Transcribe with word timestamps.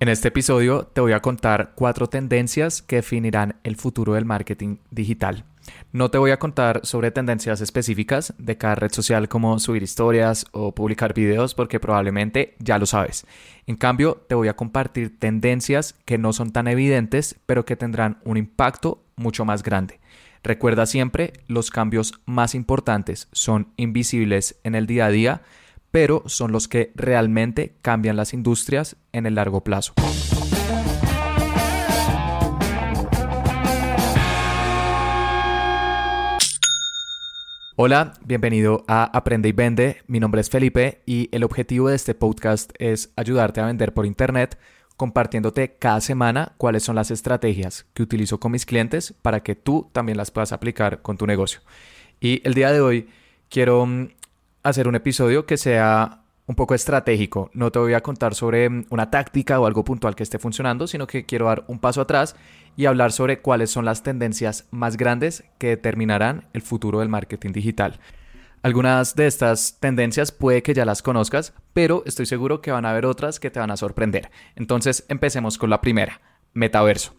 En 0.00 0.08
este 0.08 0.28
episodio 0.28 0.84
te 0.84 1.00
voy 1.00 1.10
a 1.10 1.20
contar 1.20 1.72
cuatro 1.74 2.06
tendencias 2.06 2.82
que 2.82 2.96
definirán 2.96 3.56
el 3.64 3.74
futuro 3.74 4.14
del 4.14 4.24
marketing 4.24 4.76
digital. 4.92 5.44
No 5.90 6.08
te 6.08 6.18
voy 6.18 6.30
a 6.30 6.38
contar 6.38 6.82
sobre 6.84 7.10
tendencias 7.10 7.60
específicas 7.60 8.32
de 8.38 8.56
cada 8.56 8.76
red 8.76 8.92
social 8.92 9.28
como 9.28 9.58
subir 9.58 9.82
historias 9.82 10.46
o 10.52 10.72
publicar 10.72 11.14
videos 11.14 11.56
porque 11.56 11.80
probablemente 11.80 12.54
ya 12.60 12.78
lo 12.78 12.86
sabes. 12.86 13.26
En 13.66 13.74
cambio, 13.74 14.24
te 14.28 14.36
voy 14.36 14.46
a 14.46 14.54
compartir 14.54 15.18
tendencias 15.18 15.96
que 16.04 16.16
no 16.16 16.32
son 16.32 16.52
tan 16.52 16.68
evidentes 16.68 17.34
pero 17.46 17.64
que 17.64 17.74
tendrán 17.74 18.18
un 18.22 18.36
impacto 18.36 19.02
mucho 19.16 19.44
más 19.44 19.64
grande. 19.64 19.98
Recuerda 20.44 20.86
siempre, 20.86 21.32
los 21.48 21.72
cambios 21.72 22.20
más 22.24 22.54
importantes 22.54 23.26
son 23.32 23.72
invisibles 23.76 24.60
en 24.62 24.76
el 24.76 24.86
día 24.86 25.06
a 25.06 25.10
día, 25.10 25.42
pero 25.90 26.22
son 26.26 26.52
los 26.52 26.68
que 26.68 26.92
realmente 26.94 27.74
cambian 27.82 28.16
las 28.16 28.34
industrias 28.34 28.96
en 29.12 29.26
el 29.26 29.36
largo 29.36 29.62
plazo. 29.62 29.94
Hola, 37.80 38.14
bienvenido 38.24 38.84
a 38.88 39.04
Aprende 39.04 39.48
y 39.48 39.52
Vende. 39.52 40.02
Mi 40.08 40.18
nombre 40.18 40.40
es 40.40 40.50
Felipe 40.50 41.00
y 41.06 41.28
el 41.30 41.44
objetivo 41.44 41.88
de 41.88 41.94
este 41.94 42.12
podcast 42.12 42.72
es 42.80 43.12
ayudarte 43.14 43.60
a 43.60 43.66
vender 43.66 43.94
por 43.94 44.04
Internet 44.04 44.58
compartiéndote 44.96 45.76
cada 45.78 46.00
semana 46.00 46.54
cuáles 46.58 46.82
son 46.82 46.96
las 46.96 47.12
estrategias 47.12 47.86
que 47.94 48.02
utilizo 48.02 48.40
con 48.40 48.50
mis 48.50 48.66
clientes 48.66 49.14
para 49.22 49.44
que 49.44 49.54
tú 49.54 49.88
también 49.92 50.18
las 50.18 50.32
puedas 50.32 50.50
aplicar 50.50 51.02
con 51.02 51.16
tu 51.16 51.24
negocio. 51.24 51.60
Y 52.18 52.42
el 52.44 52.54
día 52.54 52.72
de 52.72 52.80
hoy 52.80 53.08
quiero 53.48 53.86
mm, 53.86 54.08
hacer 54.68 54.88
un 54.88 54.94
episodio 54.94 55.46
que 55.46 55.56
sea 55.56 56.22
un 56.46 56.54
poco 56.54 56.74
estratégico. 56.74 57.50
No 57.52 57.70
te 57.70 57.78
voy 57.78 57.94
a 57.94 58.00
contar 58.00 58.34
sobre 58.34 58.68
mm, 58.68 58.86
una 58.90 59.10
táctica 59.10 59.60
o 59.60 59.66
algo 59.66 59.84
puntual 59.84 60.16
que 60.16 60.22
esté 60.22 60.38
funcionando, 60.38 60.86
sino 60.86 61.06
que 61.06 61.26
quiero 61.26 61.46
dar 61.46 61.64
un 61.68 61.78
paso 61.78 62.00
atrás 62.00 62.36
y 62.76 62.86
hablar 62.86 63.12
sobre 63.12 63.40
cuáles 63.40 63.70
son 63.70 63.84
las 63.84 64.02
tendencias 64.02 64.66
más 64.70 64.96
grandes 64.96 65.44
que 65.58 65.68
determinarán 65.68 66.46
el 66.54 66.62
futuro 66.62 67.00
del 67.00 67.08
marketing 67.08 67.52
digital. 67.52 68.00
Algunas 68.62 69.14
de 69.14 69.26
estas 69.26 69.78
tendencias 69.78 70.32
puede 70.32 70.62
que 70.62 70.74
ya 70.74 70.84
las 70.84 71.02
conozcas, 71.02 71.52
pero 71.74 72.02
estoy 72.06 72.26
seguro 72.26 72.60
que 72.60 72.72
van 72.72 72.86
a 72.86 72.90
haber 72.90 73.06
otras 73.06 73.38
que 73.38 73.50
te 73.50 73.60
van 73.60 73.70
a 73.70 73.76
sorprender. 73.76 74.30
Entonces 74.56 75.04
empecemos 75.08 75.58
con 75.58 75.70
la 75.70 75.80
primera, 75.80 76.20
metaverso. 76.54 77.14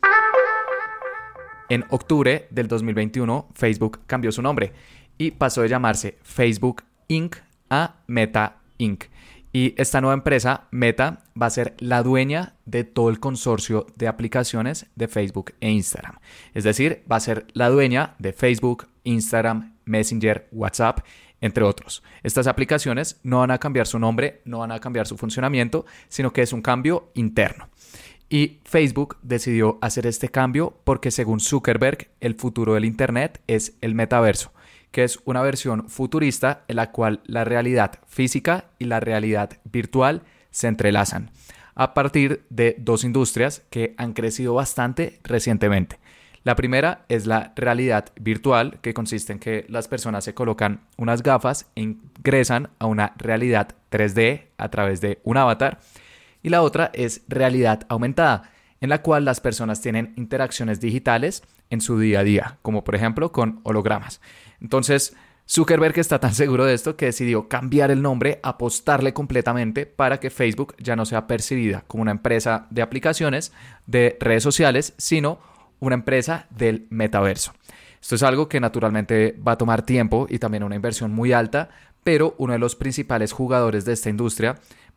En 1.70 1.86
octubre 1.92 2.48
del 2.50 2.68
2021, 2.68 3.50
Facebook 3.54 4.00
cambió 4.08 4.32
su 4.32 4.42
nombre 4.42 4.74
y 5.18 5.32
pasó 5.32 5.62
de 5.62 5.70
llamarse 5.70 6.18
Facebook 6.24 6.84
Inc. 7.10 7.38
a 7.70 7.96
Meta 8.08 8.62
Inc. 8.78 9.06
Y 9.52 9.74
esta 9.82 10.00
nueva 10.00 10.14
empresa, 10.14 10.68
Meta, 10.70 11.24
va 11.40 11.48
a 11.48 11.50
ser 11.50 11.76
la 11.80 12.04
dueña 12.04 12.54
de 12.66 12.84
todo 12.84 13.10
el 13.10 13.20
consorcio 13.20 13.88
de 13.96 14.08
aplicaciones 14.08 14.86
de 14.96 15.08
Facebook 15.08 15.54
e 15.60 15.72
Instagram. 15.72 16.20
Es 16.54 16.64
decir, 16.64 17.04
va 17.12 17.16
a 17.16 17.20
ser 17.20 17.48
la 17.54 17.70
dueña 17.70 18.16
de 18.20 18.32
Facebook, 18.32 18.88
Instagram, 19.04 19.76
Messenger, 19.86 20.48
WhatsApp, 20.52 21.00
entre 21.42 21.64
otros. 21.64 22.04
Estas 22.22 22.46
aplicaciones 22.46 23.20
no 23.24 23.40
van 23.40 23.50
a 23.50 23.58
cambiar 23.58 23.88
su 23.88 23.98
nombre, 23.98 24.42
no 24.46 24.60
van 24.60 24.72
a 24.72 24.80
cambiar 24.80 25.08
su 25.08 25.18
funcionamiento, 25.18 25.86
sino 26.10 26.32
que 26.32 26.44
es 26.44 26.54
un 26.54 26.62
cambio 26.62 27.10
interno. 27.16 27.70
Y 28.30 28.60
Facebook 28.66 29.18
decidió 29.24 29.80
hacer 29.82 30.06
este 30.06 30.30
cambio 30.30 30.80
porque 30.84 31.10
según 31.10 31.40
Zuckerberg, 31.40 32.10
el 32.20 32.36
futuro 32.36 32.76
del 32.76 32.86
Internet 32.86 33.42
es 33.48 33.74
el 33.82 33.96
metaverso 33.96 34.52
que 34.92 35.04
es 35.04 35.20
una 35.26 35.42
versión 35.42 35.90
futurista 35.90 36.64
en 36.68 36.78
la 36.78 36.92
cual 36.92 37.22
la 37.26 37.44
realidad 37.44 38.00
física 38.08 38.66
y 38.80 38.86
la 38.86 39.00
realidad 39.00 39.52
virtual 39.64 40.24
se 40.52 40.68
entrelazan 40.68 41.32
a 41.80 41.94
partir 41.94 42.44
de 42.50 42.76
dos 42.78 43.06
industrias 43.06 43.62
que 43.70 43.96
han 43.98 44.12
crecido 44.12 44.54
bastante 44.54 45.22
recientemente. 45.24 45.98
La 46.44 46.56
primera 46.56 47.06
es 47.08 47.26
la 47.26 47.54
realidad 47.56 48.12
virtual, 48.20 48.80
que 48.82 48.94
consiste 48.94 49.32
en 49.32 49.40
que 49.40 49.66
las 49.70 49.88
personas 49.88 50.26
se 50.26 50.34
colocan 50.34 50.82
unas 50.98 51.24
gafas 51.24 51.68
e 51.76 51.82
ingresan 51.82 52.70
a 52.80 52.86
una 52.86 53.14
realidad 53.18 53.76
3D 53.92 54.48
a 54.58 54.70
través 54.70 55.00
de 55.00 55.20
un 55.24 55.38
avatar. 55.38 55.80
Y 56.44 56.50
la 56.50 56.64
otra 56.64 56.92
es 56.94 57.22
realidad 57.30 57.86
aumentada, 57.88 58.52
en 58.82 58.90
la 58.90 59.02
cual 59.02 59.26
las 59.26 59.42
personas 59.42 59.82
tienen 59.82 60.14
interacciones 60.16 60.80
digitales 60.80 61.44
en 61.70 61.82
su 61.82 62.00
día 62.00 62.22
a 62.22 62.24
día, 62.24 62.58
como 62.62 62.84
por 62.84 62.96
ejemplo 62.96 63.32
con 63.32 63.60
hologramas. 63.64 64.22
Entonces, 64.62 65.16
Zuckerberg 65.50 65.98
está 65.98 66.20
tan 66.20 66.36
seguro 66.36 66.66
de 66.66 66.76
esto 66.76 66.96
que 66.96 67.08
decidió 67.08 67.48
cambiar 67.48 67.90
el 67.90 68.04
nombre, 68.04 68.40
apostarle 68.44 69.14
completamente 69.14 69.88
para 69.88 70.20
que 70.20 70.30
Facebook 70.30 70.76
ya 70.78 70.96
no 70.96 71.06
sea 71.06 71.26
percibida 71.26 71.84
como 71.88 72.04
una 72.04 72.12
empresa 72.12 72.68
de 72.70 72.84
aplicaciones, 72.84 73.52
de 73.88 74.16
redes 74.20 74.44
sociales, 74.44 74.94
sino 74.98 75.40
una 75.80 75.96
empresa 75.96 76.46
del 76.52 76.86
metaverso. 76.92 77.54
Esto 78.00 78.16
es 78.16 78.24
algo 78.24 78.48
que 78.48 78.60
naturalmente 78.60 79.36
va 79.46 79.54
a 79.54 79.58
tomar 79.58 79.82
tiempo 79.82 80.28
y 80.30 80.40
también 80.40 80.64
una 80.64 80.76
inversión 80.76 81.12
muy 81.12 81.34
alta, 81.34 81.70
pero 82.04 82.36
uno 82.38 82.54
de 82.54 82.60
los 82.60 82.76
principales 82.76 83.32
jugadores 83.32 83.86
de 83.86 83.94
esta 83.94 84.10
industria 84.10 84.56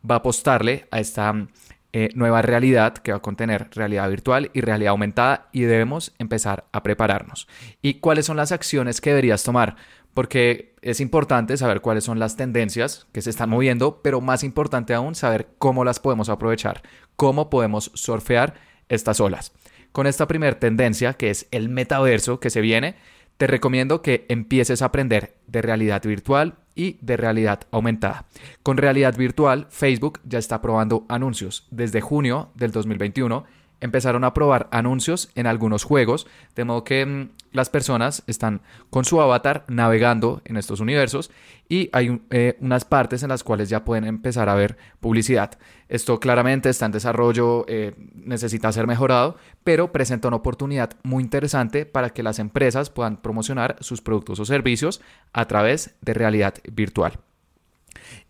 va 0.09 0.15
a 0.15 0.17
apostarle 0.19 0.87
a 0.91 0.99
esta 0.99 1.47
eh, 1.95 2.09
nueva 2.15 2.41
realidad 2.41 2.95
que 2.95 3.11
va 3.11 3.19
a 3.19 3.21
contener 3.21 3.69
realidad 3.71 4.09
virtual 4.09 4.49
y 4.53 4.61
realidad 4.61 4.91
aumentada 4.91 5.49
y 5.51 5.61
debemos 5.61 6.11
empezar 6.17 6.65
a 6.71 6.81
prepararnos. 6.81 7.47
¿Y 7.83 7.95
cuáles 7.95 8.25
son 8.25 8.35
las 8.35 8.51
acciones 8.51 8.99
que 8.99 9.11
deberías 9.11 9.43
tomar? 9.43 9.75
Porque 10.15 10.73
es 10.81 10.99
importante 10.99 11.55
saber 11.55 11.81
cuáles 11.81 12.03
son 12.03 12.17
las 12.17 12.35
tendencias 12.35 13.05
que 13.11 13.21
se 13.21 13.29
están 13.29 13.51
moviendo, 13.51 14.01
pero 14.01 14.21
más 14.21 14.43
importante 14.43 14.95
aún 14.95 15.13
saber 15.13 15.49
cómo 15.59 15.85
las 15.85 15.99
podemos 15.99 16.29
aprovechar, 16.29 16.81
cómo 17.15 17.51
podemos 17.51 17.91
surfear 17.93 18.55
estas 18.89 19.19
olas. 19.19 19.53
Con 19.91 20.07
esta 20.07 20.27
primera 20.27 20.57
tendencia, 20.57 21.13
que 21.13 21.29
es 21.29 21.47
el 21.51 21.69
metaverso 21.69 22.39
que 22.39 22.49
se 22.49 22.61
viene, 22.61 22.95
te 23.37 23.45
recomiendo 23.45 24.01
que 24.01 24.25
empieces 24.29 24.81
a 24.81 24.85
aprender 24.85 25.35
de 25.45 25.61
realidad 25.61 26.01
virtual 26.01 26.55
y 26.75 26.97
de 27.01 27.17
realidad 27.17 27.61
aumentada. 27.71 28.25
Con 28.63 28.77
realidad 28.77 29.15
virtual, 29.17 29.67
Facebook 29.69 30.19
ya 30.23 30.39
está 30.39 30.61
probando 30.61 31.05
anuncios. 31.09 31.67
Desde 31.71 32.01
junio 32.01 32.51
del 32.55 32.71
2021 32.71 33.45
empezaron 33.83 34.23
a 34.23 34.33
probar 34.33 34.69
anuncios 34.71 35.29
en 35.35 35.45
algunos 35.45 35.83
juegos, 35.83 36.25
de 36.55 36.63
modo 36.63 36.85
que 36.85 37.05
mm, 37.05 37.29
las 37.51 37.69
personas 37.69 38.23
están 38.27 38.61
con 38.89 39.03
su 39.03 39.21
avatar 39.21 39.65
navegando 39.67 40.41
en 40.45 40.55
estos 40.55 40.79
universos 40.79 41.31
y 41.67 41.89
hay 41.91 42.21
eh, 42.29 42.57
unas 42.61 42.85
partes 42.85 43.23
en 43.23 43.29
las 43.29 43.43
cuales 43.43 43.67
ya 43.67 43.83
pueden 43.83 44.05
empezar 44.05 44.47
a 44.47 44.55
ver 44.55 44.77
publicidad. 45.01 45.57
Esto 45.89 46.19
claramente 46.21 46.69
está 46.69 46.85
en 46.85 46.93
desarrollo, 46.93 47.65
eh, 47.67 47.93
necesita 48.15 48.71
ser 48.71 48.87
mejorado, 48.87 49.35
pero 49.65 49.91
presenta 49.91 50.29
una 50.29 50.37
oportunidad 50.37 50.91
muy 51.03 51.21
interesante 51.21 51.85
para 51.85 52.11
que 52.11 52.23
las 52.23 52.39
empresas 52.39 52.89
puedan 52.89 53.17
promocionar 53.17 53.75
sus 53.81 54.01
productos 54.01 54.39
o 54.39 54.45
servicios 54.45 55.01
a 55.33 55.45
través 55.45 55.93
de 56.01 56.13
realidad 56.13 56.55
virtual. 56.71 57.19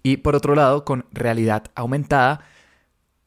Y 0.01 0.17
por 0.17 0.35
otro 0.35 0.55
lado, 0.55 0.83
con 0.83 1.05
realidad 1.11 1.65
aumentada, 1.75 2.41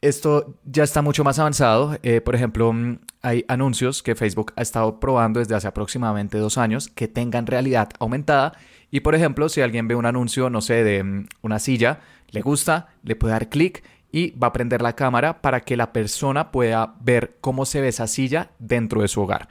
esto 0.00 0.58
ya 0.64 0.84
está 0.84 1.02
mucho 1.02 1.24
más 1.24 1.38
avanzado. 1.38 1.98
Eh, 2.02 2.20
por 2.20 2.34
ejemplo, 2.34 2.72
mm, 2.72 2.98
hay 3.22 3.44
anuncios 3.48 4.02
que 4.02 4.14
Facebook 4.14 4.52
ha 4.56 4.62
estado 4.62 5.00
probando 5.00 5.40
desde 5.40 5.54
hace 5.54 5.68
aproximadamente 5.68 6.38
dos 6.38 6.58
años 6.58 6.88
que 6.88 7.08
tengan 7.08 7.46
realidad 7.46 7.90
aumentada. 7.98 8.52
Y 8.90 9.00
por 9.00 9.14
ejemplo, 9.14 9.48
si 9.48 9.60
alguien 9.60 9.88
ve 9.88 9.94
un 9.94 10.06
anuncio, 10.06 10.50
no 10.50 10.60
sé, 10.60 10.84
de 10.84 11.02
mm, 11.02 11.26
una 11.42 11.58
silla, 11.58 12.00
le 12.30 12.40
gusta, 12.40 12.88
le 13.02 13.16
puede 13.16 13.32
dar 13.32 13.48
clic 13.48 13.82
y 14.12 14.30
va 14.30 14.48
a 14.48 14.52
prender 14.52 14.82
la 14.82 14.94
cámara 14.94 15.42
para 15.42 15.60
que 15.60 15.76
la 15.76 15.92
persona 15.92 16.52
pueda 16.52 16.94
ver 17.00 17.36
cómo 17.40 17.66
se 17.66 17.80
ve 17.80 17.88
esa 17.88 18.06
silla 18.06 18.50
dentro 18.58 19.02
de 19.02 19.08
su 19.08 19.20
hogar. 19.20 19.48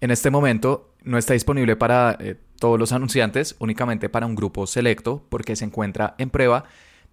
En 0.00 0.10
este 0.10 0.30
momento 0.30 0.94
no 1.02 1.18
está 1.18 1.34
disponible 1.34 1.76
para 1.76 2.16
eh, 2.18 2.36
todos 2.58 2.78
los 2.78 2.92
anunciantes, 2.92 3.56
únicamente 3.58 4.08
para 4.08 4.26
un 4.26 4.34
grupo 4.34 4.66
selecto 4.66 5.24
porque 5.28 5.56
se 5.56 5.66
encuentra 5.66 6.14
en 6.18 6.30
prueba 6.30 6.64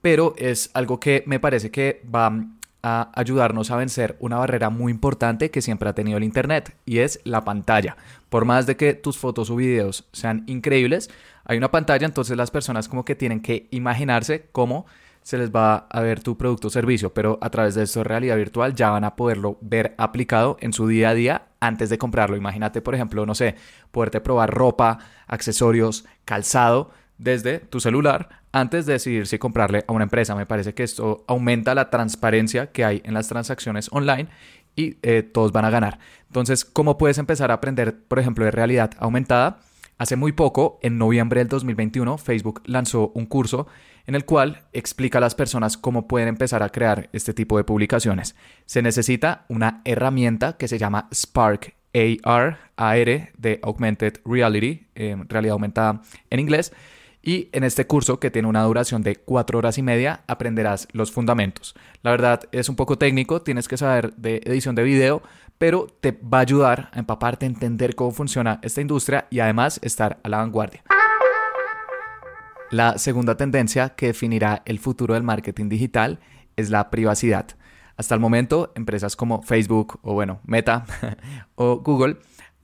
pero 0.01 0.33
es 0.37 0.71
algo 0.73 0.99
que 0.99 1.23
me 1.27 1.39
parece 1.39 1.71
que 1.71 2.01
va 2.13 2.45
a 2.83 3.11
ayudarnos 3.13 3.69
a 3.69 3.75
vencer 3.75 4.17
una 4.19 4.37
barrera 4.37 4.69
muy 4.69 4.91
importante 4.91 5.51
que 5.51 5.61
siempre 5.61 5.89
ha 5.89 5.93
tenido 5.93 6.17
el 6.17 6.23
Internet 6.23 6.75
y 6.85 6.99
es 6.99 7.19
la 7.23 7.43
pantalla. 7.43 7.95
Por 8.29 8.45
más 8.45 8.65
de 8.65 8.75
que 8.75 8.93
tus 8.93 9.17
fotos 9.17 9.49
o 9.49 9.55
videos 9.55 10.07
sean 10.11 10.43
increíbles, 10.47 11.09
hay 11.45 11.57
una 11.57 11.71
pantalla, 11.71 12.05
entonces 12.05 12.37
las 12.37 12.51
personas 12.51 12.87
como 12.87 13.05
que 13.05 13.15
tienen 13.15 13.41
que 13.41 13.67
imaginarse 13.71 14.47
cómo 14.51 14.85
se 15.21 15.37
les 15.37 15.51
va 15.51 15.85
a 15.89 16.01
ver 16.01 16.23
tu 16.23 16.35
producto 16.35 16.69
o 16.69 16.71
servicio, 16.71 17.13
pero 17.13 17.37
a 17.41 17.51
través 17.51 17.75
de 17.75 17.83
esto 17.83 18.03
realidad 18.03 18.37
virtual 18.37 18.73
ya 18.73 18.89
van 18.89 19.03
a 19.03 19.15
poderlo 19.15 19.57
ver 19.61 19.93
aplicado 19.99 20.57
en 20.61 20.73
su 20.73 20.87
día 20.87 21.09
a 21.09 21.13
día 21.13 21.43
antes 21.59 21.91
de 21.91 21.99
comprarlo. 21.99 22.37
Imagínate, 22.37 22.81
por 22.81 22.95
ejemplo, 22.95 23.27
no 23.27 23.35
sé, 23.35 23.55
poderte 23.91 24.19
probar 24.19 24.51
ropa, 24.51 24.97
accesorios, 25.27 26.05
calzado 26.25 26.89
desde 27.19 27.59
tu 27.59 27.79
celular 27.79 28.40
antes 28.51 28.85
de 28.85 28.93
decidir 28.93 29.27
si 29.27 29.37
comprarle 29.37 29.85
a 29.87 29.93
una 29.93 30.03
empresa. 30.03 30.35
Me 30.35 30.45
parece 30.45 30.73
que 30.73 30.83
esto 30.83 31.23
aumenta 31.27 31.75
la 31.75 31.89
transparencia 31.89 32.71
que 32.71 32.85
hay 32.85 33.01
en 33.05 33.13
las 33.13 33.27
transacciones 33.27 33.89
online 33.91 34.27
y 34.75 34.97
eh, 35.01 35.23
todos 35.23 35.51
van 35.51 35.65
a 35.65 35.69
ganar. 35.69 35.99
Entonces, 36.27 36.65
¿cómo 36.65 36.97
puedes 36.97 37.17
empezar 37.17 37.51
a 37.51 37.55
aprender, 37.55 38.03
por 38.07 38.19
ejemplo, 38.19 38.45
de 38.45 38.51
realidad 38.51 38.91
aumentada? 38.99 39.59
Hace 39.97 40.15
muy 40.15 40.31
poco, 40.31 40.79
en 40.81 40.97
noviembre 40.97 41.41
del 41.41 41.47
2021, 41.47 42.17
Facebook 42.17 42.63
lanzó 42.65 43.11
un 43.13 43.27
curso 43.27 43.67
en 44.07 44.15
el 44.15 44.25
cual 44.25 44.63
explica 44.73 45.19
a 45.19 45.21
las 45.21 45.35
personas 45.35 45.77
cómo 45.77 46.07
pueden 46.07 46.27
empezar 46.27 46.63
a 46.63 46.69
crear 46.69 47.09
este 47.13 47.35
tipo 47.35 47.57
de 47.57 47.63
publicaciones. 47.63 48.35
Se 48.65 48.81
necesita 48.81 49.45
una 49.47 49.81
herramienta 49.85 50.57
que 50.57 50.67
se 50.67 50.79
llama 50.79 51.07
Spark 51.13 51.75
AR, 51.93 52.57
AR 52.77 53.31
de 53.37 53.59
Augmented 53.61 54.13
Reality, 54.25 54.87
eh, 54.95 55.17
realidad 55.27 55.53
aumentada 55.53 56.01
en 56.29 56.39
inglés. 56.39 56.73
Y 57.23 57.49
en 57.51 57.63
este 57.63 57.85
curso, 57.85 58.19
que 58.19 58.31
tiene 58.31 58.47
una 58.47 58.63
duración 58.63 59.03
de 59.03 59.15
cuatro 59.15 59.59
horas 59.59 59.77
y 59.77 59.83
media, 59.83 60.21
aprenderás 60.27 60.87
los 60.91 61.11
fundamentos. 61.11 61.75
La 62.01 62.11
verdad 62.11 62.41
es 62.51 62.67
un 62.67 62.75
poco 62.75 62.97
técnico, 62.97 63.41
tienes 63.41 63.67
que 63.67 63.77
saber 63.77 64.15
de 64.15 64.41
edición 64.45 64.73
de 64.73 64.83
video, 64.83 65.21
pero 65.59 65.85
te 66.01 66.11
va 66.11 66.39
a 66.39 66.41
ayudar 66.41 66.89
a 66.91 66.99
empaparte, 66.99 67.45
a 67.45 67.49
entender 67.49 67.93
cómo 67.95 68.11
funciona 68.11 68.59
esta 68.63 68.81
industria 68.81 69.27
y 69.29 69.39
además 69.39 69.79
estar 69.83 70.19
a 70.23 70.29
la 70.29 70.37
vanguardia. 70.37 70.83
La 72.71 72.97
segunda 72.97 73.37
tendencia 73.37 73.89
que 73.89 74.07
definirá 74.07 74.63
el 74.65 74.79
futuro 74.79 75.13
del 75.13 75.23
marketing 75.23 75.69
digital 75.69 76.19
es 76.55 76.69
la 76.69 76.89
privacidad. 76.89 77.47
Hasta 77.97 78.15
el 78.15 78.21
momento, 78.21 78.71
empresas 78.75 79.15
como 79.15 79.43
Facebook 79.43 79.99
o 80.01 80.13
bueno, 80.13 80.39
Meta 80.43 80.85
o 81.55 81.81
Google 81.81 82.17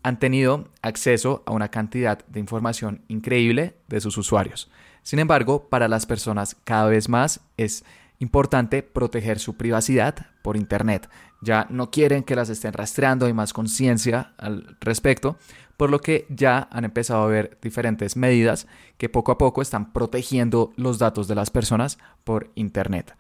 han 0.08 0.20
tenido 0.20 0.70
acceso 0.82 1.44
a 1.46 1.52
una 1.52 1.68
cantidad 1.68 2.26
de 2.28 2.40
información 2.40 3.02
increíble 3.10 3.76
de 3.90 4.00
sus 4.00 4.18
usuarios. 4.18 4.72
Sin 5.04 5.20
embargo, 5.20 5.68
para 5.68 5.90
las 5.90 6.06
personas 6.06 6.56
cada 6.64 6.88
vez 6.88 7.10
más 7.10 7.42
es 7.58 7.84
importante 8.20 8.84
proteger 8.84 9.38
su 9.38 9.58
privacidad 9.58 10.28
por 10.44 10.56
Internet. 10.56 11.10
Ya 11.42 11.68
no 11.70 11.92
quieren 11.92 12.24
que 12.24 12.38
las 12.38 12.48
estén 12.48 12.72
rastreando, 12.72 13.26
hay 13.26 13.34
más 13.34 13.52
conciencia 13.52 14.32
al 14.38 14.78
respecto, 14.80 15.38
por 15.76 15.90
lo 15.90 16.00
que 16.00 16.26
ya 16.30 16.70
han 16.72 16.86
empezado 16.86 17.24
a 17.24 17.28
ver 17.28 17.58
diferentes 17.62 18.16
medidas 18.16 18.66
que 18.98 19.10
poco 19.10 19.34
a 19.34 19.38
poco 19.38 19.62
están 19.62 19.92
protegiendo 19.92 20.72
los 20.78 21.00
datos 21.00 21.28
de 21.28 21.36
las 21.36 21.50
personas 21.50 21.98
por 22.24 22.50
Internet. 22.56 23.14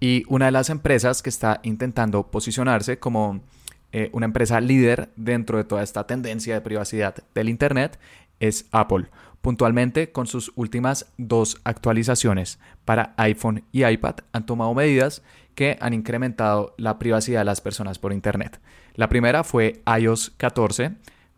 Y 0.00 0.24
una 0.28 0.46
de 0.46 0.52
las 0.52 0.70
empresas 0.70 1.20
que 1.20 1.28
está 1.28 1.60
intentando 1.64 2.30
posicionarse 2.30 2.98
como 2.98 3.42
eh, 3.92 4.10
una 4.12 4.26
empresa 4.26 4.60
líder 4.60 5.10
dentro 5.16 5.58
de 5.58 5.64
toda 5.64 5.82
esta 5.82 6.06
tendencia 6.06 6.54
de 6.54 6.60
privacidad 6.60 7.16
del 7.34 7.48
Internet 7.48 7.98
es 8.38 8.66
Apple, 8.70 9.06
puntualmente 9.40 10.12
con 10.12 10.26
sus 10.26 10.52
últimas 10.54 11.12
dos 11.18 11.60
actualizaciones 11.64 12.58
para 12.84 13.14
iPhone 13.16 13.64
y 13.72 13.84
iPad 13.84 14.16
han 14.32 14.46
tomado 14.46 14.74
medidas 14.74 15.22
que 15.54 15.76
han 15.80 15.94
incrementado 15.94 16.74
la 16.78 16.98
privacidad 16.98 17.40
de 17.40 17.44
las 17.44 17.60
personas 17.60 17.98
por 17.98 18.12
Internet. 18.12 18.60
La 18.94 19.08
primera 19.08 19.44
fue 19.44 19.82
iOS 19.98 20.32
14, 20.36 20.92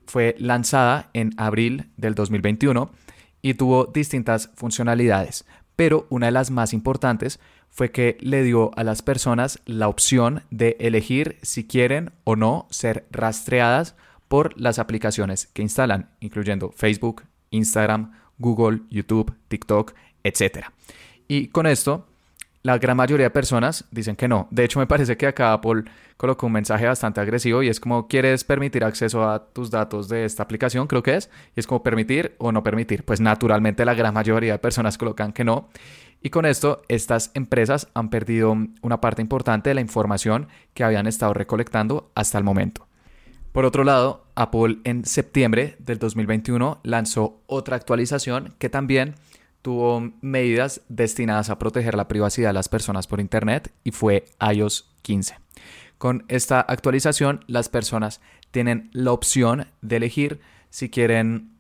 fue 0.07 0.35
lanzada 0.39 1.11
en 1.13 1.33
abril 1.37 1.91
del 1.97 2.15
2021 2.15 2.91
y 3.41 3.55
tuvo 3.55 3.87
distintas 3.87 4.51
funcionalidades, 4.55 5.45
pero 5.77 6.07
una 6.11 6.27
de 6.27 6.33
las 6.33 6.51
más 6.51 6.73
importantes 6.73 7.41
fue 7.73 7.91
que 7.91 8.19
le 8.21 8.45
dio 8.45 8.71
a 8.77 8.85
las 8.85 9.03
personas 9.03 9.59
la 9.65 9.89
opción 9.89 10.43
de 10.51 10.77
elegir 10.79 11.39
si 11.43 11.67
quieren 11.67 12.13
o 12.25 12.37
no 12.37 12.67
ser 12.71 13.07
rastreadas 13.11 13.97
por 14.29 14.59
las 14.61 14.79
aplicaciones 14.79 15.47
que 15.47 15.63
instalan, 15.63 16.11
incluyendo 16.21 16.71
Facebook, 16.71 17.25
Instagram, 17.51 18.13
Google, 18.39 18.83
YouTube, 18.91 19.35
TikTok, 19.49 19.95
etc. 20.23 20.67
Y 21.29 21.49
con 21.49 21.67
esto, 21.67 22.07
la 22.63 22.79
gran 22.79 22.97
mayoría 22.97 23.27
de 23.27 23.31
personas 23.31 23.87
dicen 23.91 24.17
que 24.17 24.29
no. 24.29 24.49
De 24.51 24.65
hecho, 24.65 24.79
me 24.79 24.87
parece 24.87 25.17
que 25.17 25.27
acá 25.27 25.53
Apple 25.53 25.85
colocó 26.17 26.47
un 26.47 26.53
mensaje 26.53 26.87
bastante 26.87 27.21
agresivo 27.21 27.63
y 27.63 27.69
es 27.69 27.81
como, 27.81 28.07
¿quieres 28.07 28.45
permitir 28.45 28.85
acceso 28.85 29.29
a 29.29 29.47
tus 29.47 29.71
datos 29.71 30.09
de 30.09 30.25
esta 30.25 30.43
aplicación? 30.43 30.87
Creo 30.87 31.03
que 31.03 31.17
es. 31.17 31.31
Y 31.57 31.61
es 31.61 31.67
como 31.67 31.83
permitir 31.83 32.35
o 32.39 32.53
no 32.53 32.63
permitir. 32.63 33.05
Pues 33.05 33.21
naturalmente 33.21 33.85
la 33.85 33.95
gran 33.95 34.15
mayoría 34.15 34.53
de 34.53 34.59
personas 34.59 34.99
colocan 34.99 35.33
que 35.33 35.43
no. 35.43 35.69
Y 36.23 36.31
con 36.31 36.47
esto, 36.47 36.83
estas 36.89 37.33
empresas 37.35 37.89
han 37.95 38.09
perdido 38.09 38.57
una 38.83 39.01
parte 39.01 39.23
importante 39.23 39.71
de 39.71 39.75
la 39.75 39.81
información 39.81 40.47
que 40.73 40.85
habían 40.85 41.07
estado 41.07 41.35
recolectando 41.35 42.11
hasta 42.15 42.39
el 42.39 42.45
momento. 42.45 42.87
Por 43.51 43.65
otro 43.65 43.85
lado, 43.85 44.25
Apple 44.35 44.79
en 44.85 45.05
septiembre 45.05 45.77
del 45.81 45.99
2021 45.99 46.81
lanzó 46.85 47.43
otra 47.47 47.77
actualización 47.77 48.55
que 48.59 48.71
también 48.71 49.17
tuvo 49.63 50.13
medidas 50.21 50.81
destinadas 50.89 51.51
a 51.51 51.59
proteger 51.59 51.95
la 51.95 52.09
privacidad 52.09 52.51
de 52.51 52.55
las 52.55 52.69
personas 52.69 53.07
por 53.07 53.21
Internet 53.21 53.73
y 53.85 53.91
fue 53.91 54.25
iOS 54.41 54.91
15. 55.03 55.37
Con 55.99 56.25
esta 56.29 56.61
actualización, 56.61 57.45
las 57.47 57.69
personas 57.69 58.21
tienen 58.51 58.91
la 58.93 59.13
opción 59.13 59.67
de 59.83 59.97
elegir 59.97 60.41
si 60.71 60.89
quieren 60.89 61.53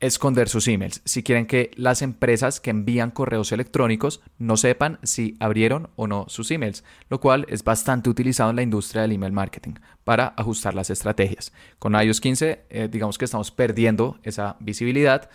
esconder 0.00 0.48
sus 0.48 0.68
emails, 0.68 1.00
si 1.04 1.22
quieren 1.22 1.46
que 1.46 1.70
las 1.74 2.02
empresas 2.02 2.60
que 2.60 2.70
envían 2.70 3.10
correos 3.10 3.52
electrónicos 3.52 4.20
no 4.38 4.56
sepan 4.56 4.98
si 5.02 5.36
abrieron 5.40 5.88
o 5.96 6.06
no 6.06 6.26
sus 6.28 6.50
emails, 6.50 6.84
lo 7.08 7.20
cual 7.20 7.46
es 7.48 7.64
bastante 7.64 8.10
utilizado 8.10 8.50
en 8.50 8.56
la 8.56 8.62
industria 8.62 9.02
del 9.02 9.12
email 9.12 9.32
marketing 9.32 9.74
para 10.04 10.34
ajustar 10.36 10.74
las 10.74 10.90
estrategias. 10.90 11.52
Con 11.78 11.94
iOS 11.94 12.20
15, 12.20 12.64
eh, 12.68 12.88
digamos 12.90 13.16
que 13.16 13.24
estamos 13.24 13.50
perdiendo 13.50 14.18
esa 14.22 14.56
visibilidad. 14.60 15.30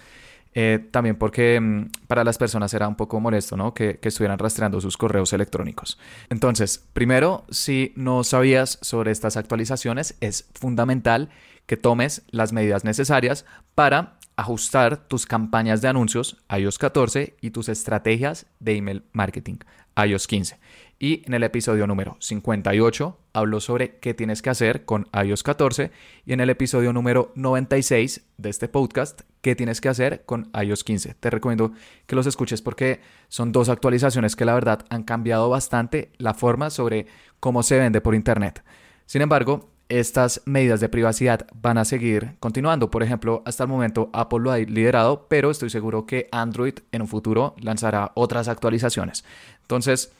Eh, 0.53 0.85
también 0.91 1.15
porque 1.15 1.61
mm, 1.61 1.91
para 2.07 2.25
las 2.25 2.37
personas 2.37 2.73
era 2.73 2.85
un 2.85 2.95
poco 2.95 3.21
molesto, 3.21 3.55
¿no? 3.55 3.73
Que, 3.73 3.99
que, 3.99 4.09
estuvieran 4.09 4.37
rastreando 4.37 4.81
sus 4.81 4.97
correos 4.97 5.31
electrónicos. 5.31 5.97
Entonces, 6.29 6.85
primero, 6.91 7.45
si 7.49 7.93
no 7.95 8.25
sabías 8.25 8.77
sobre 8.81 9.11
estas 9.11 9.37
actualizaciones, 9.37 10.17
es 10.19 10.49
fundamental 10.53 11.29
que 11.67 11.77
tomes 11.77 12.23
las 12.31 12.51
medidas 12.51 12.83
necesarias 12.83 13.45
para 13.75 14.17
ajustar 14.41 15.07
tus 15.07 15.25
campañas 15.25 15.81
de 15.81 15.87
anuncios 15.87 16.37
iOS 16.49 16.77
14 16.77 17.35
y 17.41 17.51
tus 17.51 17.69
estrategias 17.69 18.47
de 18.59 18.75
email 18.75 19.03
marketing 19.13 19.57
iOS 19.95 20.27
15. 20.27 20.59
Y 20.99 21.23
en 21.25 21.33
el 21.33 21.43
episodio 21.43 21.85
número 21.87 22.17
58 22.19 23.17
hablo 23.33 23.59
sobre 23.59 23.99
qué 23.99 24.13
tienes 24.13 24.41
que 24.41 24.49
hacer 24.49 24.83
con 24.85 25.07
iOS 25.13 25.43
14 25.43 25.91
y 26.25 26.33
en 26.33 26.39
el 26.39 26.49
episodio 26.49 26.91
número 26.91 27.31
96 27.35 28.21
de 28.37 28.49
este 28.49 28.67
podcast 28.67 29.21
qué 29.41 29.55
tienes 29.55 29.79
que 29.79 29.89
hacer 29.89 30.23
con 30.25 30.49
iOS 30.59 30.83
15. 30.83 31.13
Te 31.15 31.29
recomiendo 31.29 31.73
que 32.07 32.15
los 32.15 32.25
escuches 32.25 32.61
porque 32.61 32.99
son 33.29 33.51
dos 33.51 33.69
actualizaciones 33.69 34.35
que 34.35 34.45
la 34.45 34.55
verdad 34.55 34.85
han 34.89 35.03
cambiado 35.03 35.49
bastante 35.49 36.11
la 36.17 36.33
forma 36.33 36.69
sobre 36.71 37.05
cómo 37.39 37.61
se 37.61 37.77
vende 37.77 38.01
por 38.01 38.15
internet. 38.15 38.63
Sin 39.05 39.21
embargo, 39.21 39.69
estas 39.91 40.41
medidas 40.45 40.79
de 40.79 40.87
privacidad 40.87 41.47
van 41.53 41.77
a 41.77 41.83
seguir 41.83 42.35
continuando. 42.39 42.89
Por 42.89 43.03
ejemplo, 43.03 43.43
hasta 43.45 43.63
el 43.63 43.69
momento 43.69 44.09
Apple 44.13 44.39
lo 44.39 44.51
ha 44.51 44.57
liderado, 44.57 45.27
pero 45.27 45.51
estoy 45.51 45.69
seguro 45.69 46.05
que 46.05 46.29
Android 46.31 46.75
en 46.93 47.01
un 47.01 47.09
futuro 47.09 47.55
lanzará 47.59 48.13
otras 48.15 48.47
actualizaciones. 48.47 49.25
Entonces, 49.63 50.13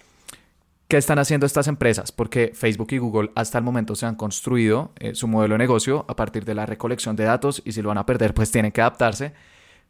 ¿qué 0.89 0.97
están 0.97 1.19
haciendo 1.19 1.45
estas 1.45 1.68
empresas? 1.68 2.12
Porque 2.12 2.51
Facebook 2.53 2.89
y 2.91 2.97
Google 2.97 3.31
hasta 3.33 3.57
el 3.59 3.63
momento 3.63 3.95
se 3.95 4.06
han 4.06 4.15
construido 4.15 4.91
eh, 5.00 5.15
su 5.15 5.29
modelo 5.29 5.54
de 5.54 5.59
negocio 5.59 6.06
a 6.09 6.18
partir 6.18 6.44
de 6.44 6.54
la 6.54 6.66
recolección 6.66 7.16
de 7.16 7.23
datos 7.23 7.61
y 7.63 7.71
si 7.71 7.81
lo 7.81 7.87
van 7.87 7.97
a 7.97 8.06
perder, 8.06 8.33
pues 8.33 8.51
tienen 8.51 8.73
que 8.73 8.81
adaptarse. 8.81 9.33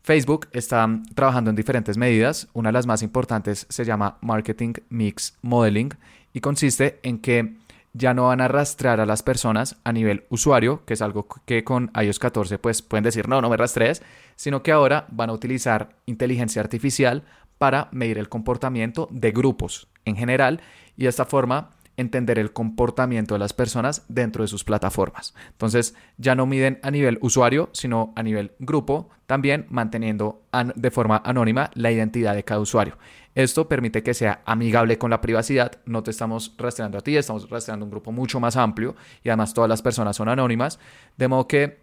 Facebook 0.04 0.48
está 0.52 0.88
trabajando 1.16 1.50
en 1.50 1.56
diferentes 1.56 1.98
medidas. 1.98 2.48
Una 2.54 2.70
de 2.70 2.74
las 2.74 2.86
más 2.86 3.02
importantes 3.02 3.66
se 3.68 3.84
llama 3.84 4.20
Marketing 4.22 4.74
Mix 4.90 5.38
Modeling 5.42 5.90
y 6.34 6.40
consiste 6.40 7.00
en 7.02 7.18
que 7.18 7.56
ya 7.94 8.14
no 8.14 8.28
van 8.28 8.42
a 8.42 8.48
rastrear 8.48 9.00
a 9.00 9.06
las 9.06 9.24
personas 9.24 9.78
a 9.84 9.92
nivel 9.92 10.26
usuario, 10.30 10.86
que 10.86 10.94
es 10.94 11.02
algo 11.02 11.28
que 11.46 11.64
con 11.64 11.92
iOS 12.00 12.20
14 12.20 12.58
pues 12.58 12.82
pueden 12.82 13.04
decir 13.04 13.28
no, 13.28 13.42
no 13.42 13.50
me 13.50 13.58
rastrees, 13.58 14.02
sino 14.36 14.64
que 14.64 14.72
ahora 14.72 15.06
van 15.10 15.30
a 15.30 15.34
utilizar 15.34 15.90
inteligencia 16.06 16.62
artificial 16.62 17.24
para 17.58 17.90
medir 17.92 18.18
el 18.18 18.30
comportamiento 18.30 19.08
de 19.12 19.32
grupos 19.32 19.88
en 20.06 20.16
general 20.16 20.62
y 20.98 21.04
de 21.04 21.10
esta 21.10 21.26
forma 21.26 21.72
entender 22.02 22.38
el 22.38 22.52
comportamiento 22.52 23.36
de 23.36 23.40
las 23.40 23.54
personas 23.54 24.04
dentro 24.10 24.44
de 24.44 24.48
sus 24.48 24.64
plataformas. 24.64 25.34
Entonces 25.52 25.96
ya 26.18 26.36
no 26.36 26.46
miden 26.46 26.80
a 26.84 26.92
nivel 26.92 27.18
usuario, 27.22 27.70
sino 27.72 28.12
a 28.16 28.24
nivel 28.24 28.52
grupo, 28.60 29.10
también 29.26 29.66
manteniendo 29.70 30.42
de 30.76 30.92
forma 30.92 31.22
anónima 31.24 31.72
la 31.74 31.92
identidad 31.92 32.36
de 32.36 32.44
cada 32.44 32.60
usuario. 32.60 32.98
Esto 33.34 33.70
permite 33.70 34.04
que 34.04 34.14
sea 34.14 34.42
amigable 34.46 34.98
con 34.98 35.10
la 35.10 35.22
privacidad, 35.22 35.72
no 35.86 36.04
te 36.04 36.12
estamos 36.12 36.54
rastreando 36.58 36.98
a 36.98 37.02
ti, 37.02 37.16
estamos 37.16 37.50
rastreando 37.50 37.86
un 37.86 37.92
grupo 37.92 38.12
mucho 38.12 38.42
más 38.42 38.58
amplio 38.58 38.96
y 39.24 39.30
además 39.30 39.54
todas 39.54 39.70
las 39.70 39.82
personas 39.82 40.18
son 40.18 40.28
anónimas, 40.28 40.80
de 41.16 41.30
modo 41.30 41.48
que 41.48 41.80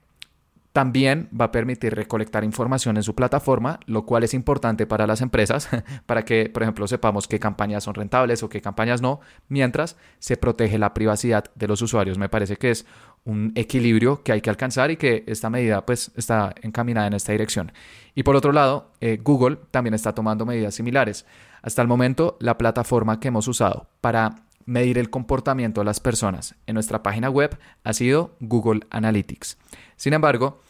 también 0.72 1.28
va 1.38 1.46
a 1.46 1.52
permitir 1.52 1.94
recolectar 1.94 2.44
información 2.44 2.96
en 2.96 3.02
su 3.02 3.14
plataforma, 3.14 3.80
lo 3.86 4.04
cual 4.04 4.24
es 4.24 4.34
importante 4.34 4.86
para 4.86 5.06
las 5.06 5.20
empresas, 5.20 5.68
para 6.06 6.24
que, 6.24 6.50
por 6.50 6.62
ejemplo, 6.62 6.86
sepamos 6.86 7.26
qué 7.26 7.40
campañas 7.40 7.84
son 7.84 7.94
rentables 7.94 8.42
o 8.42 8.48
qué 8.48 8.60
campañas 8.60 9.00
no, 9.00 9.20
mientras 9.48 9.96
se 10.18 10.36
protege 10.36 10.78
la 10.78 10.94
privacidad 10.94 11.44
de 11.54 11.68
los 11.68 11.82
usuarios. 11.82 12.18
Me 12.18 12.28
parece 12.28 12.56
que 12.56 12.70
es 12.70 12.86
un 13.24 13.52
equilibrio 13.56 14.22
que 14.22 14.32
hay 14.32 14.40
que 14.40 14.50
alcanzar 14.50 14.90
y 14.90 14.96
que 14.96 15.24
esta 15.26 15.50
medida 15.50 15.84
pues 15.84 16.12
está 16.16 16.54
encaminada 16.62 17.06
en 17.06 17.14
esta 17.14 17.32
dirección. 17.32 17.72
Y 18.14 18.22
por 18.22 18.36
otro 18.36 18.52
lado, 18.52 18.92
eh, 19.00 19.18
Google 19.22 19.58
también 19.70 19.94
está 19.94 20.14
tomando 20.14 20.46
medidas 20.46 20.74
similares. 20.74 21.26
Hasta 21.62 21.82
el 21.82 21.88
momento, 21.88 22.36
la 22.40 22.56
plataforma 22.56 23.20
que 23.20 23.28
hemos 23.28 23.48
usado 23.48 23.88
para 24.00 24.47
medir 24.68 24.98
el 24.98 25.08
comportamiento 25.08 25.80
de 25.80 25.86
las 25.86 25.98
personas 25.98 26.54
en 26.66 26.74
nuestra 26.74 27.02
página 27.02 27.30
web 27.30 27.58
ha 27.84 27.92
sido 27.94 28.36
Google 28.38 28.80
Analytics. 28.90 29.56
Sin 29.96 30.12
embargo, 30.12 30.60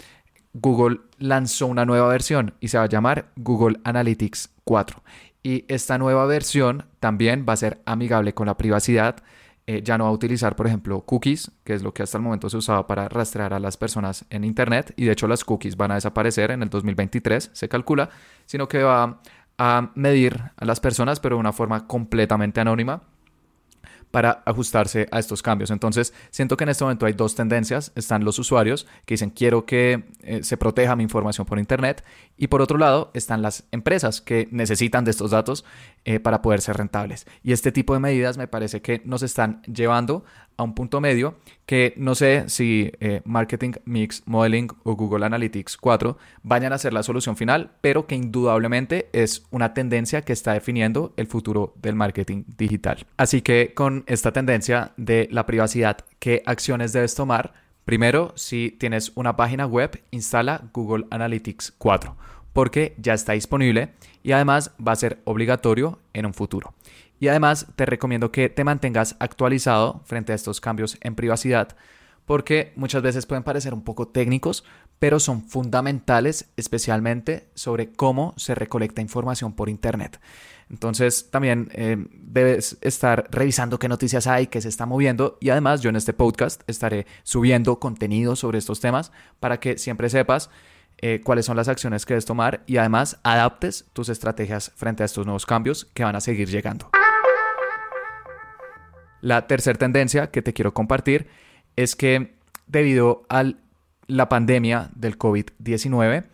Google 0.54 1.00
lanzó 1.18 1.66
una 1.66 1.84
nueva 1.84 2.06
versión 2.06 2.54
y 2.60 2.68
se 2.68 2.78
va 2.78 2.84
a 2.84 2.88
llamar 2.88 3.32
Google 3.34 3.80
Analytics 3.82 4.50
4 4.62 5.02
Y 5.42 5.64
esta 5.66 5.98
nueva 5.98 6.26
versión 6.26 6.86
también 7.00 7.44
va 7.46 7.54
a 7.54 7.56
ser 7.56 7.82
amigable 7.86 8.34
con 8.34 8.46
la 8.46 8.56
privacidad. 8.56 9.16
Eh, 9.66 9.82
ya 9.82 9.98
no 9.98 10.04
va 10.04 10.10
a 10.10 10.14
utilizar, 10.14 10.54
por 10.54 10.68
ejemplo, 10.68 11.00
cookies, 11.00 11.50
que 11.64 11.74
es 11.74 11.82
lo 11.82 11.92
que 11.92 12.04
hasta 12.04 12.18
el 12.18 12.22
momento 12.22 12.48
se 12.48 12.56
usaba 12.56 12.86
para 12.86 13.08
rastrear 13.08 13.52
a 13.52 13.58
las 13.58 13.76
personas 13.76 14.26
en 14.30 14.44
Internet. 14.44 14.94
Y 14.96 15.06
de 15.06 15.12
hecho 15.12 15.26
las 15.26 15.44
cookies 15.44 15.76
van 15.76 15.90
a 15.90 15.96
desaparecer 15.96 16.52
en 16.52 16.62
el 16.62 16.70
2023, 16.70 17.50
se 17.52 17.68
calcula, 17.68 18.10
sino 18.46 18.68
que 18.68 18.84
va 18.84 19.20
a 19.58 19.90
medir 19.96 20.40
a 20.56 20.64
las 20.64 20.78
personas, 20.78 21.18
pero 21.18 21.34
de 21.34 21.40
una 21.40 21.52
forma 21.52 21.88
completamente 21.88 22.60
anónima 22.60 23.02
para 24.10 24.42
ajustarse 24.46 25.08
a 25.10 25.18
estos 25.18 25.42
cambios. 25.42 25.70
Entonces, 25.70 26.12
siento 26.30 26.56
que 26.56 26.64
en 26.64 26.70
este 26.70 26.84
momento 26.84 27.06
hay 27.06 27.12
dos 27.12 27.34
tendencias. 27.34 27.92
Están 27.94 28.24
los 28.24 28.38
usuarios 28.38 28.86
que 29.04 29.14
dicen 29.14 29.30
quiero 29.30 29.66
que 29.66 30.04
eh, 30.22 30.42
se 30.42 30.56
proteja 30.56 30.96
mi 30.96 31.02
información 31.02 31.46
por 31.46 31.58
Internet 31.58 32.04
y 32.36 32.48
por 32.48 32.62
otro 32.62 32.78
lado 32.78 33.10
están 33.14 33.42
las 33.42 33.64
empresas 33.72 34.20
que 34.20 34.48
necesitan 34.50 35.04
de 35.04 35.10
estos 35.10 35.30
datos 35.30 35.64
eh, 36.04 36.20
para 36.20 36.42
poder 36.42 36.60
ser 36.60 36.76
rentables. 36.76 37.26
Y 37.42 37.52
este 37.52 37.72
tipo 37.72 37.94
de 37.94 38.00
medidas 38.00 38.38
me 38.38 38.48
parece 38.48 38.80
que 38.80 39.02
nos 39.04 39.22
están 39.22 39.62
llevando 39.62 40.24
a 40.58 40.64
un 40.64 40.74
punto 40.74 41.00
medio 41.00 41.36
que 41.64 41.94
no 41.96 42.14
sé 42.14 42.44
si 42.48 42.90
eh, 43.00 43.22
Marketing 43.24 43.72
Mix 43.84 44.22
Modeling 44.26 44.68
o 44.82 44.96
Google 44.96 45.24
Analytics 45.24 45.76
4 45.78 46.18
vayan 46.42 46.72
a 46.72 46.78
ser 46.78 46.92
la 46.92 47.02
solución 47.02 47.36
final, 47.36 47.70
pero 47.80 48.06
que 48.06 48.16
indudablemente 48.16 49.08
es 49.12 49.46
una 49.50 49.72
tendencia 49.72 50.22
que 50.22 50.32
está 50.34 50.52
definiendo 50.52 51.14
el 51.16 51.26
futuro 51.26 51.72
del 51.80 51.94
marketing 51.94 52.44
digital. 52.58 53.06
Así 53.16 53.40
que 53.40 53.72
con 53.74 54.04
esta 54.06 54.32
tendencia 54.32 54.92
de 54.96 55.28
la 55.30 55.46
privacidad, 55.46 56.04
¿qué 56.18 56.42
acciones 56.44 56.92
debes 56.92 57.14
tomar? 57.14 57.54
Primero, 57.84 58.32
si 58.34 58.76
tienes 58.78 59.12
una 59.14 59.36
página 59.36 59.66
web, 59.66 60.02
instala 60.10 60.68
Google 60.74 61.06
Analytics 61.10 61.72
4 61.78 62.16
porque 62.52 62.96
ya 62.98 63.14
está 63.14 63.34
disponible 63.34 63.90
y 64.24 64.32
además 64.32 64.72
va 64.84 64.90
a 64.90 64.96
ser 64.96 65.20
obligatorio 65.24 66.00
en 66.12 66.26
un 66.26 66.34
futuro. 66.34 66.74
Y 67.20 67.28
además 67.28 67.66
te 67.76 67.86
recomiendo 67.86 68.30
que 68.30 68.48
te 68.48 68.64
mantengas 68.64 69.16
actualizado 69.18 70.02
frente 70.04 70.32
a 70.32 70.34
estos 70.34 70.60
cambios 70.60 70.98
en 71.00 71.14
privacidad 71.14 71.76
porque 72.28 72.74
muchas 72.76 73.02
veces 73.02 73.24
pueden 73.24 73.42
parecer 73.42 73.72
un 73.72 73.82
poco 73.82 74.06
técnicos, 74.06 74.62
pero 74.98 75.18
son 75.18 75.48
fundamentales 75.48 76.50
especialmente 76.58 77.48
sobre 77.54 77.90
cómo 77.90 78.34
se 78.36 78.54
recolecta 78.54 79.00
información 79.00 79.54
por 79.54 79.70
Internet. 79.70 80.20
Entonces 80.68 81.30
también 81.30 81.70
eh, 81.72 81.96
debes 82.12 82.76
estar 82.82 83.26
revisando 83.30 83.78
qué 83.78 83.88
noticias 83.88 84.26
hay, 84.26 84.48
qué 84.48 84.60
se 84.60 84.68
está 84.68 84.84
moviendo 84.84 85.38
y 85.40 85.48
además 85.48 85.80
yo 85.80 85.88
en 85.88 85.96
este 85.96 86.12
podcast 86.12 86.60
estaré 86.66 87.06
subiendo 87.22 87.80
contenido 87.80 88.36
sobre 88.36 88.58
estos 88.58 88.78
temas 88.78 89.10
para 89.40 89.58
que 89.58 89.78
siempre 89.78 90.10
sepas 90.10 90.50
eh, 90.98 91.22
cuáles 91.24 91.46
son 91.46 91.56
las 91.56 91.68
acciones 91.68 92.04
que 92.04 92.12
debes 92.12 92.26
tomar 92.26 92.62
y 92.66 92.76
además 92.76 93.18
adaptes 93.22 93.86
tus 93.94 94.10
estrategias 94.10 94.70
frente 94.76 95.02
a 95.02 95.06
estos 95.06 95.24
nuevos 95.24 95.46
cambios 95.46 95.86
que 95.94 96.04
van 96.04 96.16
a 96.16 96.20
seguir 96.20 96.50
llegando. 96.50 96.90
La 99.20 99.46
tercera 99.46 99.78
tendencia 99.78 100.30
que 100.30 100.42
te 100.42 100.52
quiero 100.52 100.74
compartir 100.74 101.26
es 101.76 101.96
que 101.96 102.34
debido 102.66 103.24
a 103.28 103.44
la 104.06 104.28
pandemia 104.28 104.90
del 104.94 105.18
COVID-19, 105.18 106.24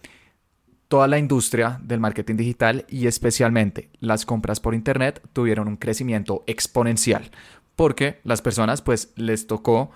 toda 0.88 1.08
la 1.08 1.18
industria 1.18 1.80
del 1.82 2.00
marketing 2.00 2.36
digital 2.36 2.84
y 2.88 3.06
especialmente 3.06 3.90
las 4.00 4.26
compras 4.26 4.60
por 4.60 4.74
internet 4.74 5.20
tuvieron 5.32 5.66
un 5.66 5.76
crecimiento 5.76 6.44
exponencial 6.46 7.30
porque 7.76 8.20
las 8.24 8.42
personas 8.42 8.82
pues 8.82 9.12
les 9.16 9.46
tocó 9.46 9.90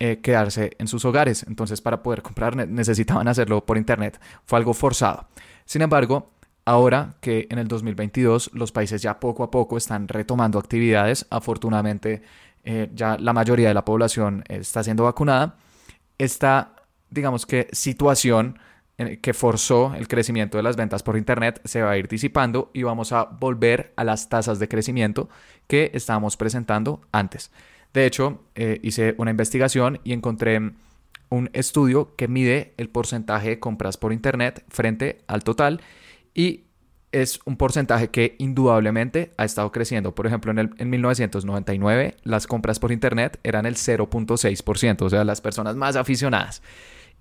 eh, 0.00 0.20
quedarse 0.20 0.72
en 0.78 0.88
sus 0.88 1.04
hogares. 1.04 1.44
Entonces, 1.48 1.80
para 1.80 2.02
poder 2.02 2.22
comprar 2.22 2.56
necesitaban 2.68 3.28
hacerlo 3.28 3.64
por 3.64 3.76
Internet. 3.76 4.20
Fue 4.44 4.58
algo 4.58 4.74
forzado. 4.74 5.28
Sin 5.64 5.82
embargo, 5.82 6.32
ahora 6.64 7.14
que 7.20 7.46
en 7.50 7.58
el 7.58 7.68
2022 7.68 8.50
los 8.54 8.72
países 8.72 9.02
ya 9.02 9.20
poco 9.20 9.42
a 9.42 9.50
poco 9.50 9.76
están 9.76 10.08
retomando 10.08 10.58
actividades, 10.58 11.26
afortunadamente 11.30 12.22
eh, 12.64 12.90
ya 12.94 13.16
la 13.18 13.32
mayoría 13.32 13.68
de 13.68 13.74
la 13.74 13.84
población 13.84 14.44
está 14.48 14.82
siendo 14.82 15.04
vacunada, 15.04 15.56
esta, 16.18 16.76
digamos 17.10 17.46
que, 17.46 17.68
situación 17.72 18.58
eh, 18.96 19.18
que 19.20 19.34
forzó 19.34 19.94
el 19.96 20.06
crecimiento 20.08 20.56
de 20.56 20.62
las 20.62 20.76
ventas 20.76 21.02
por 21.02 21.16
Internet 21.16 21.60
se 21.64 21.82
va 21.82 21.90
a 21.90 21.98
ir 21.98 22.08
disipando 22.08 22.70
y 22.72 22.84
vamos 22.84 23.12
a 23.12 23.24
volver 23.24 23.92
a 23.96 24.04
las 24.04 24.28
tasas 24.28 24.58
de 24.58 24.68
crecimiento 24.68 25.28
que 25.66 25.90
estábamos 25.94 26.36
presentando 26.36 27.00
antes. 27.10 27.50
De 27.92 28.06
hecho, 28.06 28.40
eh, 28.54 28.80
hice 28.82 29.14
una 29.18 29.30
investigación 29.30 30.00
y 30.04 30.12
encontré 30.12 30.72
un 31.28 31.50
estudio 31.52 32.14
que 32.16 32.28
mide 32.28 32.72
el 32.76 32.88
porcentaje 32.88 33.50
de 33.50 33.58
compras 33.58 33.96
por 33.96 34.12
Internet 34.12 34.64
frente 34.68 35.22
al 35.26 35.42
total 35.42 35.80
y 36.34 36.64
es 37.12 37.38
un 37.44 37.56
porcentaje 37.56 38.08
que 38.08 38.34
indudablemente 38.38 39.32
ha 39.36 39.44
estado 39.44 39.70
creciendo. 39.70 40.14
Por 40.14 40.26
ejemplo, 40.26 40.50
en, 40.50 40.58
el, 40.58 40.70
en 40.78 40.90
1999 40.90 42.16
las 42.24 42.48
compras 42.48 42.80
por 42.80 42.90
Internet 42.90 43.38
eran 43.44 43.66
el 43.66 43.76
0.6%, 43.76 45.02
o 45.02 45.10
sea, 45.10 45.22
las 45.22 45.40
personas 45.40 45.76
más 45.76 45.94
aficionadas. 45.94 46.60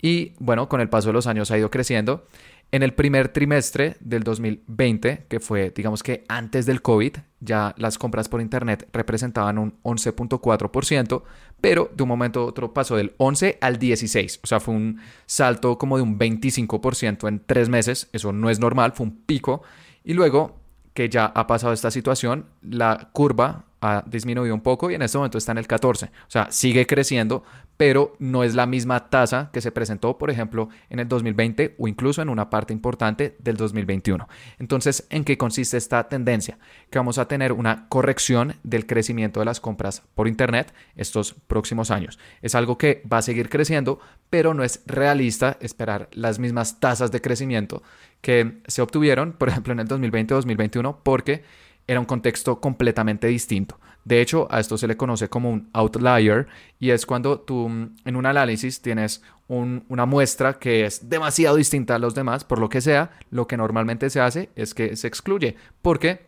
Y 0.01 0.33
bueno, 0.39 0.67
con 0.67 0.81
el 0.81 0.89
paso 0.89 1.09
de 1.09 1.13
los 1.13 1.27
años 1.27 1.51
ha 1.51 1.57
ido 1.57 1.71
creciendo. 1.71 2.27
En 2.73 2.81
el 2.81 2.95
primer 2.95 3.29
trimestre 3.29 3.97
del 3.99 4.23
2020, 4.23 5.27
que 5.29 5.39
fue, 5.39 5.71
digamos 5.75 6.01
que 6.01 6.23
antes 6.27 6.65
del 6.65 6.81
COVID, 6.81 7.17
ya 7.39 7.75
las 7.77 7.99
compras 7.99 8.29
por 8.29 8.41
Internet 8.41 8.89
representaban 8.91 9.59
un 9.59 9.79
11.4%, 9.83 11.21
pero 11.61 11.91
de 11.95 12.01
un 12.01 12.09
momento 12.09 12.39
a 12.39 12.45
otro 12.45 12.73
pasó 12.73 12.95
del 12.95 13.13
11 13.17 13.59
al 13.61 13.77
16, 13.77 14.39
o 14.43 14.47
sea, 14.47 14.59
fue 14.59 14.73
un 14.73 14.99
salto 15.27 15.77
como 15.77 15.97
de 15.97 16.03
un 16.03 16.17
25% 16.17 17.27
en 17.27 17.43
tres 17.45 17.69
meses, 17.69 18.09
eso 18.11 18.33
no 18.33 18.49
es 18.49 18.59
normal, 18.59 18.93
fue 18.93 19.05
un 19.05 19.17
pico, 19.23 19.61
y 20.03 20.13
luego 20.13 20.59
que 20.95 21.09
ya 21.09 21.25
ha 21.25 21.45
pasado 21.45 21.73
esta 21.73 21.91
situación, 21.91 22.47
la 22.63 23.11
curva 23.13 23.65
ha 23.83 24.01
disminuido 24.07 24.55
un 24.55 24.61
poco 24.61 24.89
y 24.89 24.95
en 24.95 25.01
este 25.01 25.17
momento 25.17 25.37
está 25.37 25.51
en 25.51 25.57
el 25.57 25.67
14. 25.67 26.05
O 26.05 26.09
sea, 26.29 26.49
sigue 26.51 26.87
creciendo, 26.87 27.43
pero 27.75 28.15
no 28.17 28.43
es 28.43 28.55
la 28.55 28.65
misma 28.65 29.09
tasa 29.09 29.49
que 29.51 29.59
se 29.59 29.71
presentó, 29.71 30.17
por 30.17 30.31
ejemplo, 30.31 30.69
en 30.89 30.99
el 30.99 31.07
2020 31.07 31.75
o 31.77 31.87
incluso 31.89 32.21
en 32.21 32.29
una 32.29 32.49
parte 32.49 32.71
importante 32.71 33.35
del 33.39 33.57
2021. 33.57 34.27
Entonces, 34.57 35.05
¿en 35.09 35.25
qué 35.25 35.37
consiste 35.37 35.75
esta 35.75 36.07
tendencia? 36.07 36.57
Que 36.89 36.97
vamos 36.97 37.17
a 37.17 37.27
tener 37.27 37.51
una 37.51 37.89
corrección 37.89 38.55
del 38.63 38.85
crecimiento 38.85 39.41
de 39.41 39.45
las 39.45 39.59
compras 39.59 40.01
por 40.15 40.29
Internet 40.29 40.73
estos 40.95 41.33
próximos 41.33 41.91
años. 41.91 42.19
Es 42.41 42.55
algo 42.55 42.77
que 42.77 43.03
va 43.11 43.17
a 43.17 43.21
seguir 43.21 43.49
creciendo, 43.49 43.99
pero 44.29 44.53
no 44.53 44.63
es 44.63 44.81
realista 44.85 45.57
esperar 45.59 46.07
las 46.13 46.39
mismas 46.39 46.79
tasas 46.79 47.11
de 47.11 47.19
crecimiento 47.19 47.83
que 48.21 48.61
se 48.67 48.81
obtuvieron, 48.81 49.33
por 49.33 49.49
ejemplo, 49.49 49.73
en 49.73 49.81
el 49.81 49.87
2020-2021, 49.89 50.99
porque 51.03 51.43
era 51.87 51.99
un 51.99 52.05
contexto 52.05 52.59
completamente 52.59 53.27
distinto. 53.27 53.79
De 54.05 54.19
hecho, 54.19 54.47
a 54.51 54.59
esto 54.59 54.77
se 54.77 54.87
le 54.87 54.97
conoce 54.97 55.29
como 55.29 55.49
un 55.49 55.69
outlier 55.73 56.47
y 56.79 56.89
es 56.89 57.05
cuando 57.05 57.39
tú 57.39 57.69
mm, 57.69 57.95
en 58.05 58.15
un 58.15 58.25
análisis 58.25 58.81
tienes 58.81 59.21
una 59.47 60.05
muestra 60.05 60.57
que 60.57 60.85
es 60.85 61.09
demasiado 61.09 61.57
distinta 61.57 61.95
a 61.95 61.99
los 61.99 62.15
demás, 62.15 62.43
por 62.43 62.59
lo 62.59 62.69
que 62.69 62.81
sea, 62.81 63.11
lo 63.29 63.45
que 63.45 63.57
normalmente 63.57 64.09
se 64.09 64.19
hace 64.19 64.49
es 64.55 64.73
que 64.73 64.95
se 64.95 65.07
excluye, 65.07 65.55
porque 65.81 66.25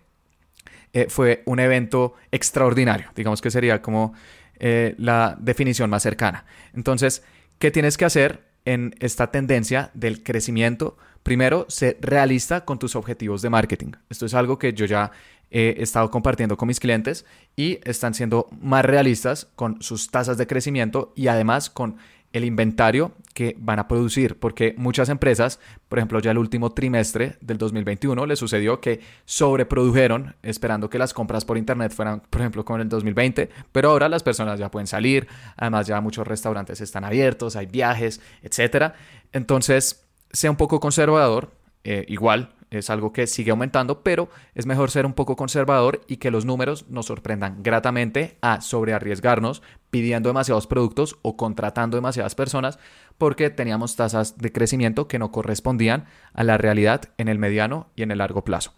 eh, 0.93 1.07
fue 1.09 1.41
un 1.45 1.59
evento 1.59 2.13
extraordinario, 2.31 3.09
digamos 3.15 3.41
que 3.41 3.49
sería 3.49 3.81
como 3.81 4.13
eh, 4.59 4.95
la 4.97 5.37
definición 5.39 5.89
más 5.89 6.03
cercana. 6.03 6.45
Entonces, 6.73 7.23
¿qué 7.57 7.71
tienes 7.71 7.97
que 7.97 8.05
hacer 8.05 8.43
en 8.65 8.95
esta 8.99 9.31
tendencia 9.31 9.89
del 9.93 10.21
crecimiento? 10.21 10.97
Primero, 11.25 11.65
ser 11.69 11.97
realista 12.01 12.65
con 12.65 12.77
tus 12.77 12.95
objetivos 12.95 13.41
de 13.41 13.49
marketing. 13.49 13.93
Esto 14.11 14.27
es 14.27 14.35
algo 14.35 14.59
que 14.59 14.73
yo 14.73 14.85
ya 14.85 15.09
he 15.49 15.81
estado 15.81 16.11
compartiendo 16.11 16.55
con 16.55 16.67
mis 16.67 16.79
clientes 16.79 17.25
y 17.55 17.79
están 17.83 18.13
siendo 18.13 18.47
más 18.61 18.85
realistas 18.85 19.47
con 19.55 19.81
sus 19.81 20.11
tasas 20.11 20.37
de 20.37 20.45
crecimiento 20.45 21.13
y 21.15 21.25
además 21.25 21.71
con 21.71 21.97
el 22.31 22.45
inventario 22.45 23.13
que 23.33 23.55
van 23.57 23.79
a 23.79 23.87
producir, 23.87 24.37
porque 24.37 24.75
muchas 24.77 25.09
empresas, 25.09 25.59
por 25.89 25.97
ejemplo, 25.97 26.19
ya 26.19 26.29
el 26.29 26.37
último 26.37 26.73
trimestre 26.73 27.37
del 27.41 27.57
2021 27.57 28.23
les 28.27 28.37
sucedió 28.37 28.79
que 28.79 28.99
sobreprodujeron 29.25 30.35
esperando 30.43 30.91
que 30.91 30.99
las 30.99 31.15
compras 31.15 31.43
por 31.43 31.57
internet 31.57 31.91
fueran, 31.91 32.21
por 32.29 32.41
ejemplo, 32.41 32.63
como 32.63 32.77
en 32.77 32.81
el 32.83 32.89
2020, 32.89 33.49
pero 33.71 33.89
ahora 33.89 34.09
las 34.09 34.21
personas 34.21 34.59
ya 34.59 34.69
pueden 34.69 34.85
salir, 34.85 35.27
además 35.57 35.87
ya 35.87 35.99
muchos 36.01 36.27
restaurantes 36.27 36.81
están 36.81 37.03
abiertos, 37.03 37.55
hay 37.55 37.65
viajes, 37.65 38.21
etcétera. 38.43 38.93
Entonces, 39.31 40.04
sea 40.31 40.51
un 40.51 40.57
poco 40.57 40.79
conservador, 40.79 41.51
eh, 41.83 42.05
igual 42.07 42.55
es 42.71 42.89
algo 42.89 43.13
que 43.13 43.27
sigue 43.27 43.51
aumentando, 43.51 44.01
pero 44.03 44.29
es 44.53 44.65
mejor 44.65 44.91
ser 44.91 45.05
un 45.05 45.13
poco 45.13 45.35
conservador 45.35 46.01
y 46.07 46.17
que 46.17 46.31
los 46.31 46.45
números 46.45 46.85
nos 46.89 47.07
sorprendan 47.07 47.63
gratamente 47.63 48.37
a 48.41 48.61
sobrearriesgarnos 48.61 49.61
pidiendo 49.89 50.29
demasiados 50.29 50.67
productos 50.67 51.17
o 51.21 51.37
contratando 51.37 51.97
demasiadas 51.97 52.35
personas 52.35 52.79
porque 53.17 53.49
teníamos 53.49 53.95
tasas 53.95 54.37
de 54.37 54.51
crecimiento 54.51 55.07
que 55.07 55.19
no 55.19 55.31
correspondían 55.31 56.05
a 56.33 56.43
la 56.43 56.57
realidad 56.57 57.03
en 57.17 57.27
el 57.27 57.39
mediano 57.39 57.87
y 57.95 58.03
en 58.03 58.11
el 58.11 58.17
largo 58.17 58.43
plazo. 58.43 58.73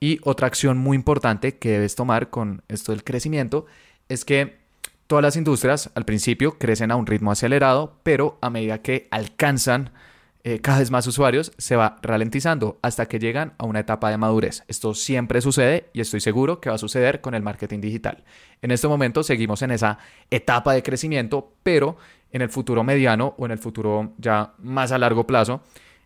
Y 0.00 0.18
otra 0.24 0.46
acción 0.46 0.78
muy 0.78 0.96
importante 0.96 1.58
que 1.58 1.70
debes 1.70 1.94
tomar 1.94 2.30
con 2.30 2.62
esto 2.68 2.92
del 2.92 3.04
crecimiento 3.04 3.66
es 4.08 4.24
que 4.24 4.58
todas 5.06 5.22
las 5.22 5.36
industrias 5.36 5.90
al 5.94 6.04
principio 6.04 6.58
crecen 6.58 6.90
a 6.90 6.96
un 6.96 7.06
ritmo 7.06 7.30
acelerado, 7.30 7.98
pero 8.02 8.38
a 8.40 8.50
medida 8.50 8.82
que 8.82 9.08
alcanzan 9.10 9.90
eh, 10.48 10.60
cada 10.60 10.78
vez 10.78 10.92
más 10.92 11.04
usuarios, 11.08 11.50
se 11.58 11.74
va 11.74 11.96
ralentizando 12.02 12.78
hasta 12.80 13.06
que 13.06 13.18
llegan 13.18 13.54
a 13.58 13.64
una 13.66 13.80
etapa 13.80 14.10
de 14.10 14.16
madurez. 14.16 14.62
Esto 14.68 14.94
siempre 14.94 15.40
sucede 15.40 15.90
y 15.92 16.00
estoy 16.00 16.20
seguro 16.20 16.60
que 16.60 16.68
va 16.68 16.76
a 16.76 16.78
suceder 16.78 17.20
con 17.20 17.34
el 17.34 17.42
marketing 17.42 17.80
digital. 17.80 18.22
En 18.62 18.70
este 18.70 18.86
momento 18.86 19.24
seguimos 19.24 19.62
en 19.62 19.72
esa 19.72 19.98
etapa 20.30 20.72
de 20.72 20.84
crecimiento, 20.84 21.52
pero 21.64 21.96
en 22.30 22.42
el 22.42 22.48
futuro 22.48 22.84
mediano 22.84 23.34
o 23.38 23.46
en 23.46 23.50
el 23.50 23.58
futuro 23.58 24.12
ya 24.18 24.52
más 24.58 24.92
a 24.92 24.98
largo 24.98 25.26
plazo, 25.26 25.62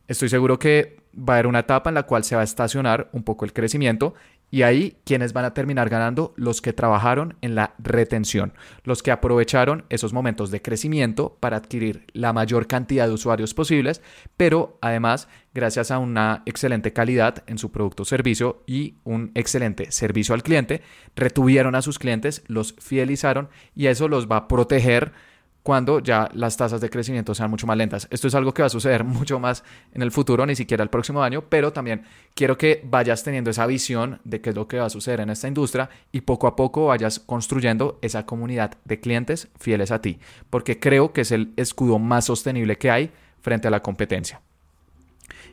estoy 0.08 0.30
seguro 0.30 0.58
que 0.58 0.96
va 1.14 1.34
a 1.34 1.36
haber 1.36 1.46
una 1.46 1.58
etapa 1.58 1.90
en 1.90 1.94
la 1.96 2.04
cual 2.04 2.24
se 2.24 2.34
va 2.34 2.40
a 2.40 2.44
estacionar 2.44 3.10
un 3.12 3.24
poco 3.24 3.44
el 3.44 3.52
crecimiento 3.52 4.14
y 4.50 4.62
ahí, 4.62 4.96
¿quiénes 5.04 5.32
van 5.32 5.44
a 5.44 5.54
terminar 5.54 5.88
ganando? 5.88 6.34
Los 6.36 6.60
que 6.60 6.72
trabajaron 6.72 7.36
en 7.40 7.54
la 7.54 7.74
retención, 7.78 8.52
los 8.84 9.02
que 9.02 9.12
aprovecharon 9.12 9.84
esos 9.88 10.12
momentos 10.12 10.50
de 10.50 10.60
crecimiento 10.60 11.36
para 11.38 11.56
adquirir 11.56 12.06
la 12.12 12.32
mayor 12.32 12.66
cantidad 12.66 13.06
de 13.06 13.14
usuarios 13.14 13.54
posibles, 13.54 14.02
pero 14.36 14.78
además, 14.80 15.28
gracias 15.54 15.90
a 15.90 15.98
una 15.98 16.42
excelente 16.46 16.92
calidad 16.92 17.44
en 17.46 17.58
su 17.58 17.70
producto 17.70 18.02
o 18.02 18.06
servicio 18.06 18.64
y 18.66 18.96
un 19.04 19.30
excelente 19.34 19.92
servicio 19.92 20.34
al 20.34 20.42
cliente, 20.42 20.82
retuvieron 21.14 21.76
a 21.76 21.82
sus 21.82 21.98
clientes, 21.98 22.42
los 22.48 22.74
fidelizaron 22.78 23.50
y 23.74 23.86
eso 23.86 24.08
los 24.08 24.28
va 24.28 24.36
a 24.36 24.48
proteger 24.48 25.12
cuando 25.62 26.00
ya 26.00 26.30
las 26.32 26.56
tasas 26.56 26.80
de 26.80 26.88
crecimiento 26.88 27.34
sean 27.34 27.50
mucho 27.50 27.66
más 27.66 27.76
lentas. 27.76 28.08
Esto 28.10 28.28
es 28.28 28.34
algo 28.34 28.54
que 28.54 28.62
va 28.62 28.66
a 28.66 28.70
suceder 28.70 29.04
mucho 29.04 29.38
más 29.38 29.62
en 29.92 30.02
el 30.02 30.10
futuro, 30.10 30.46
ni 30.46 30.56
siquiera 30.56 30.82
el 30.82 30.90
próximo 30.90 31.22
año, 31.22 31.44
pero 31.48 31.72
también 31.72 32.04
quiero 32.34 32.56
que 32.56 32.80
vayas 32.84 33.22
teniendo 33.22 33.50
esa 33.50 33.66
visión 33.66 34.20
de 34.24 34.40
qué 34.40 34.50
es 34.50 34.56
lo 34.56 34.68
que 34.68 34.78
va 34.78 34.86
a 34.86 34.90
suceder 34.90 35.20
en 35.20 35.30
esta 35.30 35.48
industria 35.48 35.90
y 36.12 36.22
poco 36.22 36.46
a 36.46 36.56
poco 36.56 36.86
vayas 36.86 37.20
construyendo 37.20 37.98
esa 38.02 38.24
comunidad 38.26 38.76
de 38.84 39.00
clientes 39.00 39.48
fieles 39.58 39.90
a 39.90 40.00
ti, 40.00 40.18
porque 40.48 40.78
creo 40.78 41.12
que 41.12 41.22
es 41.22 41.32
el 41.32 41.52
escudo 41.56 41.98
más 41.98 42.26
sostenible 42.26 42.78
que 42.78 42.90
hay 42.90 43.10
frente 43.40 43.68
a 43.68 43.70
la 43.70 43.82
competencia. 43.82 44.40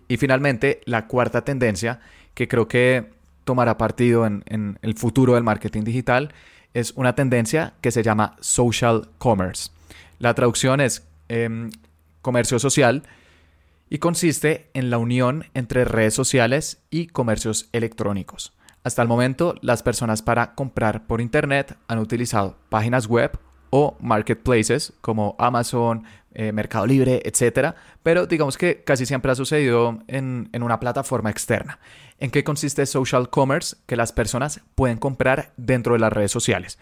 Y 0.07 0.17
finalmente, 0.17 0.81
la 0.85 1.07
cuarta 1.07 1.43
tendencia 1.43 1.99
que 2.33 2.47
creo 2.47 2.67
que 2.67 3.11
tomará 3.43 3.77
partido 3.77 4.25
en, 4.25 4.43
en 4.45 4.79
el 4.81 4.95
futuro 4.95 5.35
del 5.35 5.43
marketing 5.43 5.83
digital 5.83 6.33
es 6.73 6.93
una 6.95 7.15
tendencia 7.15 7.73
que 7.81 7.91
se 7.91 8.03
llama 8.03 8.35
social 8.39 9.09
commerce. 9.17 9.69
La 10.19 10.33
traducción 10.33 10.81
es 10.81 11.07
em, 11.29 11.69
comercio 12.21 12.59
social 12.59 13.03
y 13.89 13.99
consiste 13.99 14.69
en 14.73 14.89
la 14.89 14.97
unión 14.97 15.45
entre 15.53 15.85
redes 15.85 16.13
sociales 16.13 16.81
y 16.89 17.07
comercios 17.07 17.69
electrónicos. 17.71 18.53
Hasta 18.83 19.01
el 19.01 19.07
momento, 19.07 19.55
las 19.61 19.83
personas 19.83 20.21
para 20.21 20.55
comprar 20.55 21.07
por 21.07 21.21
Internet 21.21 21.77
han 21.87 21.99
utilizado 21.99 22.57
páginas 22.69 23.07
web 23.07 23.37
o 23.69 23.97
marketplaces 23.99 24.93
como 25.01 25.35
Amazon, 25.39 26.03
eh, 26.33 26.51
Mercado 26.51 26.85
Libre, 26.85 27.21
etc. 27.25 27.75
Pero 28.03 28.27
digamos 28.27 28.57
que 28.57 28.83
casi 28.83 29.05
siempre 29.05 29.31
ha 29.31 29.35
sucedido 29.35 29.99
en, 30.07 30.49
en 30.53 30.63
una 30.63 30.79
plataforma 30.79 31.29
externa. 31.29 31.79
¿En 32.19 32.31
qué 32.31 32.43
consiste 32.43 32.85
social 32.85 33.29
commerce? 33.29 33.75
Que 33.85 33.95
las 33.95 34.11
personas 34.11 34.61
pueden 34.75 34.97
comprar 34.97 35.51
dentro 35.57 35.93
de 35.93 35.99
las 35.99 36.13
redes 36.13 36.31
sociales. 36.31 36.79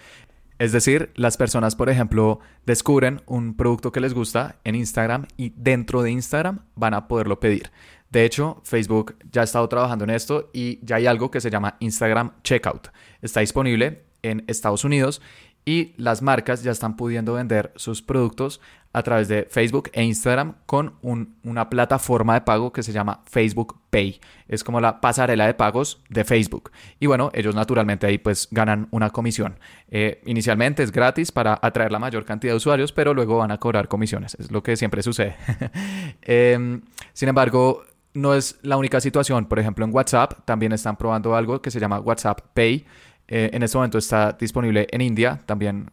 Es 0.57 0.71
decir, 0.71 1.11
las 1.15 1.35
personas, 1.35 1.75
por 1.75 1.89
ejemplo, 1.89 2.39
descubren 2.65 3.21
un 3.25 3.55
producto 3.55 3.91
que 3.91 3.99
les 3.99 4.13
gusta 4.13 4.55
en 4.63 4.75
Instagram 4.75 5.27
y 5.35 5.53
dentro 5.57 6.01
de 6.01 6.11
Instagram 6.11 6.61
van 6.75 6.93
a 6.93 7.07
poderlo 7.07 7.39
pedir. 7.39 7.71
De 8.09 8.23
hecho, 8.23 8.61
Facebook 8.63 9.17
ya 9.31 9.41
ha 9.41 9.43
estado 9.43 9.67
trabajando 9.67 10.05
en 10.05 10.11
esto 10.11 10.49
y 10.53 10.79
ya 10.85 10.95
hay 10.95 11.07
algo 11.07 11.29
que 11.29 11.41
se 11.41 11.49
llama 11.49 11.75
Instagram 11.81 12.31
Checkout. 12.43 12.87
Está 13.21 13.41
disponible 13.41 14.05
en 14.21 14.45
Estados 14.47 14.85
Unidos 14.85 15.21
y 15.65 15.93
las 15.97 16.21
marcas 16.21 16.63
ya 16.63 16.71
están 16.71 16.95
pudiendo 16.95 17.33
vender 17.33 17.73
sus 17.75 18.01
productos 18.01 18.61
a 18.93 19.03
través 19.03 19.27
de 19.27 19.45
Facebook 19.49 19.89
e 19.91 20.03
Instagram 20.03 20.55
con 20.65 20.93
una 21.01 21.69
plataforma 21.69 22.35
de 22.35 22.41
pago 22.41 22.71
que 22.71 22.81
se 22.81 22.93
llama 22.93 23.23
Facebook 23.25 23.77
Pay. 23.89 24.21
Es 24.47 24.63
como 24.63 24.79
la 24.79 25.01
pasarela 25.01 25.47
de 25.47 25.53
pagos 25.53 26.01
de 26.07 26.23
Facebook. 26.23 26.71
Y 26.97 27.07
bueno, 27.07 27.29
ellos 27.33 27.55
naturalmente 27.55 28.07
ahí 28.07 28.17
pues 28.17 28.47
ganan 28.51 28.87
una 28.91 29.09
comisión. 29.09 29.59
Eh, 29.89 30.21
inicialmente 30.25 30.81
es 30.81 30.93
gratis 30.93 31.33
para 31.33 31.59
atraer 31.61 31.91
la 31.91 31.99
mayor 31.99 32.23
cantidad 32.23 32.53
de 32.53 32.57
usuarios, 32.57 32.93
pero 32.93 33.13
luego 33.13 33.37
van 33.37 33.51
a 33.51 33.57
cobrar 33.57 33.89
comisiones. 33.89 34.35
Es 34.39 34.49
lo 34.49 34.63
que 34.63 34.77
siempre 34.77 35.03
sucede. 35.03 35.35
Em, 36.21 36.81
sin 37.11 37.27
embargo, 37.27 37.83
no 38.13 38.33
es 38.33 38.59
la 38.61 38.77
única 38.77 39.01
situación. 39.01 39.45
Por 39.45 39.59
ejemplo, 39.59 39.83
en 39.83 39.93
WhatsApp 39.93 40.45
también 40.45 40.71
están 40.71 40.95
probando 40.95 41.35
algo 41.35 41.61
que 41.61 41.69
se 41.69 41.81
llama 41.81 41.99
WhatsApp 41.99 42.39
Pay 42.53 42.85
eh, 43.27 43.49
en 43.53 43.63
este 43.63 43.77
momento 43.77 43.97
está 43.97 44.33
disponible 44.33 44.87
en 44.91 45.01
India, 45.01 45.41
también 45.45 45.89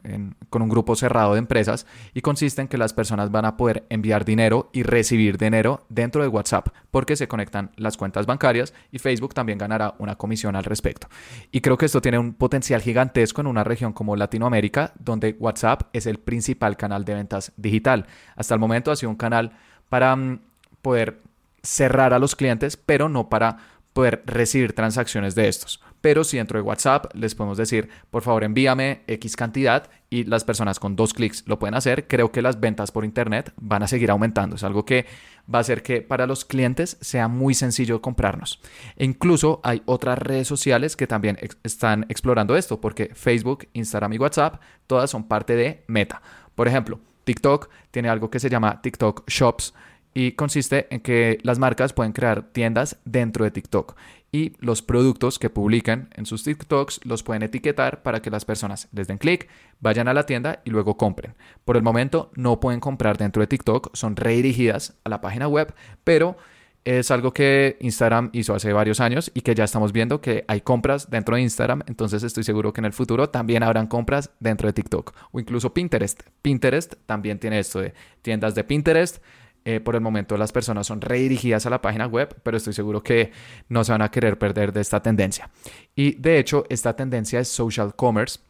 con 0.51 0.63
un 0.63 0.69
grupo 0.69 0.95
cerrado 0.97 1.33
de 1.33 1.39
empresas, 1.39 1.87
y 2.15 2.21
consiste 2.21 2.61
en 2.61 2.69
que 2.69 2.77
las 2.77 2.93
personas 2.93 3.31
van 3.31 3.45
a 3.45 3.57
poder 3.57 3.85
enviar 3.89 4.25
dinero 4.25 4.71
y 4.73 4.83
recibir 4.83 5.39
dinero 5.39 5.85
dentro 5.89 6.23
de 6.23 6.29
WhatsApp, 6.29 6.69
porque 6.91 7.17
se 7.17 7.29
conectan 7.29 7.71
las 7.77 7.97
cuentas 7.97 8.27
bancarias 8.27 8.75
y 8.91 8.99
Facebook 8.99 9.35
también 9.35 9.59
ganará 9.59 9.95
una 9.99 10.17
comisión 10.17 10.57
al 10.57 10.65
respecto. 10.65 11.09
Y 11.51 11.61
creo 11.61 11.79
que 11.79 11.87
esto 11.87 12.03
tiene 12.03 12.19
un 12.19 12.35
potencial 12.35 12.83
gigantesco 12.83 13.41
en 13.41 13.47
una 13.47 13.65
región 13.65 13.93
como 13.93 14.17
Latinoamérica, 14.17 14.93
donde 14.99 15.37
WhatsApp 15.39 15.85
es 15.93 16.07
el 16.07 16.19
principal 16.19 16.77
canal 16.77 17.05
de 17.05 17.15
ventas 17.15 17.53
digital. 17.57 18.07
Hasta 18.37 18.55
el 18.55 18.61
momento 18.61 18.91
ha 18.91 18.97
sido 18.97 19.11
un 19.11 19.17
canal 19.17 19.53
para 19.89 20.15
mm, 20.17 20.41
poder 20.83 21.21
cerrar 21.63 22.13
a 22.13 22.19
los 22.19 22.35
clientes, 22.37 22.77
pero 22.77 23.09
no 23.09 23.29
para 23.29 23.59
poder 23.93 24.23
recibir 24.27 24.75
transacciones 24.75 25.35
de 25.35 25.49
estos. 25.49 25.81
Pero 26.03 26.25
si 26.25 26.37
dentro 26.37 26.59
de 26.59 26.63
WhatsApp 26.63 27.07
les 27.15 27.35
podemos 27.35 27.57
decir, 27.57 27.89
por 28.11 28.23
favor 28.23 28.45
envíame 28.45 29.03
X 29.07 29.37
cantidad 29.37 29.89
y 30.11 30.25
las 30.25 30.45
personas 30.45 30.79
con 30.81 30.97
dos 30.97 31.15
clics 31.15 31.45
lo 31.47 31.59
pueden 31.59 31.77
hacer, 31.77 32.09
creo 32.09 32.33
que 32.33 32.43
las 32.43 32.61
ventas 32.61 32.91
por 32.91 33.05
Internet 33.05 33.53
van 33.57 33.85
a 33.85 33.89
seguir 33.89 34.11
aumentando. 34.11 34.57
Es 34.57 34.65
algo 34.65 34.85
que 34.85 35.07
va 35.53 35.59
a 35.59 35.61
hacer 35.61 35.83
que 35.83 36.03
para 36.03 36.27
los 36.27 36.45
clientes 36.45 36.99
sea 37.01 37.29
muy 37.29 37.55
sencillo 37.55 38.03
comprarnos. 38.03 38.61
E 38.97 39.05
incluso 39.05 39.61
hay 39.63 39.83
otras 39.87 40.19
redes 40.19 40.49
sociales 40.49 40.97
que 40.97 41.07
también 41.07 41.39
están 41.63 42.05
explorando 42.09 42.57
esto, 42.57 42.81
porque 42.81 43.13
Facebook, 43.15 43.69
Instagram 43.73 44.13
y 44.13 44.19
WhatsApp, 44.19 44.61
todas 44.89 45.09
son 45.09 45.29
parte 45.29 45.55
de 45.55 45.85
Meta. 45.87 46.21
Por 46.57 46.67
ejemplo, 46.67 46.99
TikTok 47.25 47.71
tiene 47.93 48.09
algo 48.09 48.29
que 48.29 48.41
se 48.41 48.51
llama 48.51 48.83
TikTok 48.83 49.29
Shops 49.29 49.73
y 50.15 50.33
consiste 50.33 50.89
en 50.91 51.01
que 51.01 51.39
las 51.43 51.59
marcas 51.59 51.93
pueden 51.93 52.13
crear 52.13 52.43
tiendas 52.53 52.99
dentro 53.05 53.45
de 53.45 53.53
TikTok 53.53 53.97
y 54.33 54.55
los 54.59 54.81
productos 54.81 55.39
que 55.39 55.51
publican 55.51 56.09
en 56.15 56.25
sus 56.25 56.43
TikToks 56.43 57.05
los 57.05 57.23
pueden 57.23 57.43
etiquetar 57.43 58.03
para 58.03 58.23
que 58.23 58.31
las 58.31 58.47
personas 58.47 58.89
les 58.93 59.07
den 59.07 59.19
clic, 59.19 59.49
vayan 59.81 60.09
a 60.09 60.15
la 60.15 60.25
tienda 60.25 60.63
y 60.65 60.71
luego 60.71 60.97
compren. 60.97 61.35
Por 61.67 61.77
el 61.77 61.83
momento 61.83 62.31
no 62.35 62.59
pueden 62.59 62.81
comprar 62.81 63.19
dentro 63.19 63.41
de 63.43 63.47
TikTok, 63.47 63.95
son 63.95 64.17
redirigidas 64.17 64.95
a 65.05 65.11
la 65.11 65.21
página 65.21 65.49
web, 65.49 65.75
pero 66.03 66.39
es 66.85 67.11
algo 67.11 67.33
que 67.33 67.77
Instagram 67.81 68.31
hizo 68.33 68.55
hace 68.55 68.73
varios 68.73 69.01
años 69.01 69.31
y 69.35 69.43
que 69.43 69.55
ya 69.55 69.65
estamos 69.65 69.93
viendo 69.93 70.21
que 70.21 70.45
hay 70.49 70.63
compras 70.63 71.11
dentro 71.11 71.37
de 71.37 71.43
Instagram, 71.43 71.83
entonces 71.87 72.23
estoy 72.23 72.43
seguro 72.43 72.73
que 72.73 72.81
en 72.81 72.87
el 72.87 72.93
futuro 72.93 73.29
también 73.29 73.63
habrán 73.63 73.87
compras 73.87 74.31
dentro 74.41 74.67
de 74.67 74.73
TikTok 74.73 75.15
o 75.31 75.39
incluso 75.39 75.73
Pinterest. 75.75 76.23
Pinterest 76.41 76.95
también 77.07 77.39
tiene 77.39 77.59
esto 77.59 77.81
de 77.81 77.93
tiendas 78.23 78.55
de 78.55 78.65
Pinterest 78.65 79.23
eh, 79.65 79.81
por 79.81 79.95
el 79.95 80.01
momento 80.01 80.37
las 80.37 80.53
personas 80.53 80.87
son 80.87 81.01
redirigidas 81.01 81.67
a 81.67 81.71
la 81.71 81.81
página 81.81 82.07
web, 82.07 82.35
pero 82.43 82.57
estoy 82.57 82.73
seguro 82.73 83.03
que 83.03 83.33
no 83.69 83.85
se 83.85 83.93
van 83.93 84.03
a 84.03 84.11
querer 84.11 84.39
perder 84.39 84.73
de 84.73 84.81
esta 84.81 85.03
tendencia. 85.03 85.51
Y 85.95 86.15
de 86.15 86.39
hecho, 86.39 86.65
esta 86.69 86.97
tendencia 86.97 87.41
es 87.41 87.49
social 87.49 87.95
commerce. 87.95 88.41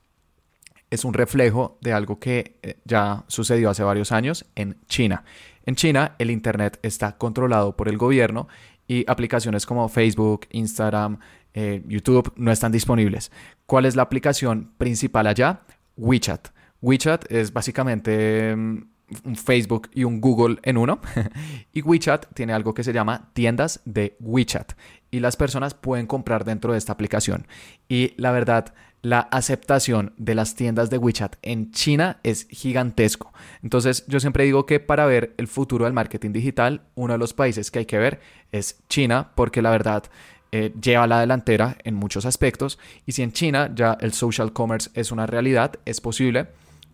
Es 0.90 1.04
un 1.04 1.14
reflejo 1.14 1.78
de 1.80 1.92
algo 1.92 2.18
que 2.18 2.58
eh, 2.62 2.76
ya 2.84 3.24
sucedió 3.26 3.70
hace 3.70 3.82
varios 3.82 4.12
años 4.12 4.46
en 4.54 4.76
China. 4.86 5.24
En 5.64 5.74
China, 5.74 6.16
el 6.18 6.30
Internet 6.30 6.78
está 6.82 7.16
controlado 7.16 7.76
por 7.76 7.88
el 7.88 7.96
gobierno 7.96 8.48
y 8.88 9.04
aplicaciones 9.08 9.64
como 9.64 9.88
Facebook, 9.88 10.46
Instagram, 10.50 11.18
eh, 11.54 11.82
YouTube 11.86 12.32
no 12.36 12.50
están 12.50 12.72
disponibles. 12.72 13.30
¿Cuál 13.66 13.86
es 13.86 13.96
la 13.96 14.02
aplicación 14.02 14.72
principal 14.78 15.26
allá? 15.26 15.60
WeChat. 15.96 16.48
WeChat 16.80 17.30
es 17.30 17.52
básicamente 17.52 18.56
mm, 18.56 18.91
un 19.24 19.36
Facebook 19.36 19.90
y 19.92 20.04
un 20.04 20.20
Google 20.20 20.58
en 20.62 20.76
uno. 20.76 21.00
y 21.72 21.82
WeChat 21.82 22.26
tiene 22.34 22.52
algo 22.52 22.74
que 22.74 22.84
se 22.84 22.92
llama 22.92 23.30
tiendas 23.32 23.80
de 23.84 24.16
WeChat. 24.20 24.72
Y 25.10 25.20
las 25.20 25.36
personas 25.36 25.74
pueden 25.74 26.06
comprar 26.06 26.44
dentro 26.44 26.72
de 26.72 26.78
esta 26.78 26.92
aplicación. 26.92 27.46
Y 27.88 28.14
la 28.16 28.32
verdad, 28.32 28.72
la 29.02 29.20
aceptación 29.20 30.14
de 30.16 30.34
las 30.34 30.54
tiendas 30.54 30.88
de 30.88 30.98
WeChat 30.98 31.36
en 31.42 31.72
China 31.72 32.20
es 32.22 32.46
gigantesco. 32.48 33.32
Entonces 33.62 34.04
yo 34.06 34.20
siempre 34.20 34.44
digo 34.44 34.64
que 34.64 34.80
para 34.80 35.06
ver 35.06 35.34
el 35.38 35.48
futuro 35.48 35.84
del 35.84 35.92
marketing 35.92 36.32
digital, 36.32 36.82
uno 36.94 37.14
de 37.14 37.18
los 37.18 37.34
países 37.34 37.70
que 37.70 37.80
hay 37.80 37.86
que 37.86 37.98
ver 37.98 38.20
es 38.52 38.80
China, 38.88 39.32
porque 39.34 39.60
la 39.60 39.70
verdad 39.70 40.04
eh, 40.52 40.72
lleva 40.80 41.06
la 41.06 41.20
delantera 41.20 41.76
en 41.82 41.94
muchos 41.94 42.24
aspectos. 42.26 42.78
Y 43.04 43.12
si 43.12 43.22
en 43.22 43.32
China 43.32 43.72
ya 43.74 43.98
el 44.00 44.12
social 44.12 44.52
commerce 44.52 44.90
es 44.94 45.10
una 45.10 45.26
realidad, 45.26 45.72
es 45.84 46.00
posible 46.00 46.48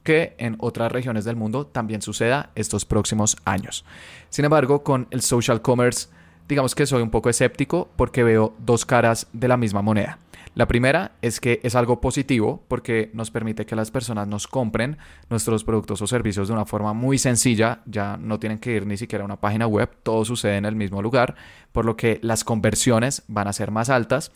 que 0.08 0.34
en 0.38 0.56
otras 0.58 0.90
regiones 0.90 1.26
del 1.26 1.36
mundo 1.36 1.66
también 1.66 2.00
suceda 2.00 2.48
estos 2.54 2.86
próximos 2.86 3.36
años. 3.44 3.84
Sin 4.30 4.46
embargo, 4.46 4.82
con 4.82 5.06
el 5.10 5.20
social 5.20 5.60
commerce, 5.60 6.08
digamos 6.48 6.74
que 6.74 6.86
soy 6.86 7.02
un 7.02 7.10
poco 7.10 7.28
escéptico 7.28 7.90
porque 7.94 8.22
veo 8.22 8.54
dos 8.58 8.86
caras 8.86 9.26
de 9.34 9.48
la 9.48 9.58
misma 9.58 9.82
moneda. 9.82 10.18
La 10.54 10.66
primera 10.66 11.12
es 11.20 11.40
que 11.40 11.60
es 11.62 11.74
algo 11.74 12.00
positivo 12.00 12.64
porque 12.68 13.10
nos 13.12 13.30
permite 13.30 13.66
que 13.66 13.76
las 13.76 13.90
personas 13.90 14.26
nos 14.26 14.46
compren 14.46 14.96
nuestros 15.28 15.62
productos 15.62 16.00
o 16.00 16.06
servicios 16.06 16.48
de 16.48 16.54
una 16.54 16.64
forma 16.64 16.94
muy 16.94 17.18
sencilla, 17.18 17.82
ya 17.84 18.16
no 18.16 18.38
tienen 18.38 18.60
que 18.60 18.72
ir 18.72 18.86
ni 18.86 18.96
siquiera 18.96 19.24
a 19.24 19.26
una 19.26 19.36
página 19.36 19.66
web, 19.66 19.90
todo 20.02 20.24
sucede 20.24 20.56
en 20.56 20.64
el 20.64 20.74
mismo 20.74 21.02
lugar, 21.02 21.34
por 21.70 21.84
lo 21.84 21.98
que 21.98 22.18
las 22.22 22.44
conversiones 22.44 23.24
van 23.28 23.46
a 23.46 23.52
ser 23.52 23.70
más 23.70 23.90
altas, 23.90 24.32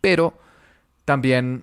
pero 0.00 0.34
también 1.04 1.62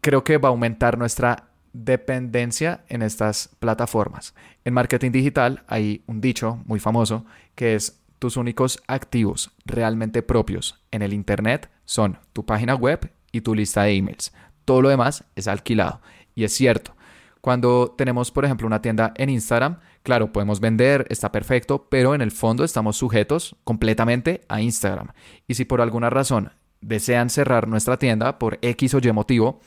creo 0.00 0.24
que 0.24 0.38
va 0.38 0.48
a 0.48 0.50
aumentar 0.50 0.98
nuestra 0.98 1.51
dependencia 1.72 2.84
en 2.88 3.02
estas 3.02 3.50
plataformas. 3.58 4.34
En 4.64 4.74
marketing 4.74 5.10
digital 5.10 5.64
hay 5.66 6.02
un 6.06 6.20
dicho 6.20 6.62
muy 6.66 6.80
famoso 6.80 7.24
que 7.54 7.74
es 7.74 8.00
tus 8.18 8.36
únicos 8.36 8.80
activos 8.86 9.50
realmente 9.64 10.22
propios 10.22 10.80
en 10.90 11.02
el 11.02 11.12
Internet 11.12 11.70
son 11.84 12.18
tu 12.32 12.46
página 12.46 12.74
web 12.74 13.12
y 13.32 13.40
tu 13.40 13.54
lista 13.54 13.82
de 13.82 13.96
emails. 13.96 14.32
Todo 14.64 14.80
lo 14.80 14.88
demás 14.88 15.24
es 15.34 15.48
alquilado. 15.48 16.00
Y 16.34 16.44
es 16.44 16.52
cierto, 16.52 16.94
cuando 17.40 17.92
tenemos, 17.98 18.30
por 18.30 18.44
ejemplo, 18.44 18.66
una 18.68 18.80
tienda 18.80 19.12
en 19.16 19.28
Instagram, 19.28 19.80
claro, 20.04 20.32
podemos 20.32 20.60
vender, 20.60 21.06
está 21.10 21.32
perfecto, 21.32 21.88
pero 21.90 22.14
en 22.14 22.20
el 22.20 22.30
fondo 22.30 22.62
estamos 22.62 22.96
sujetos 22.96 23.56
completamente 23.64 24.42
a 24.48 24.60
Instagram. 24.60 25.08
Y 25.48 25.54
si 25.54 25.64
por 25.64 25.80
alguna 25.80 26.08
razón 26.08 26.52
desean 26.80 27.30
cerrar 27.30 27.66
nuestra 27.66 27.98
tienda 27.98 28.38
por 28.38 28.58
X 28.62 28.94
o 28.94 28.98
Y 28.98 29.12
motivo, 29.12 29.60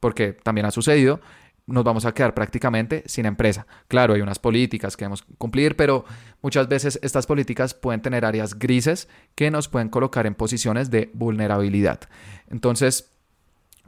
porque 0.00 0.32
también 0.32 0.66
ha 0.66 0.70
sucedido, 0.70 1.20
nos 1.66 1.84
vamos 1.84 2.04
a 2.04 2.12
quedar 2.12 2.34
prácticamente 2.34 3.02
sin 3.06 3.26
empresa. 3.26 3.66
Claro, 3.88 4.14
hay 4.14 4.20
unas 4.20 4.38
políticas 4.38 4.96
que 4.96 5.04
debemos 5.04 5.22
cumplir, 5.38 5.76
pero 5.76 6.04
muchas 6.40 6.68
veces 6.68 6.98
estas 7.02 7.26
políticas 7.26 7.74
pueden 7.74 8.02
tener 8.02 8.24
áreas 8.24 8.58
grises 8.58 9.08
que 9.34 9.50
nos 9.50 9.68
pueden 9.68 9.88
colocar 9.88 10.26
en 10.26 10.34
posiciones 10.34 10.90
de 10.90 11.10
vulnerabilidad. 11.14 12.00
Entonces, 12.50 13.12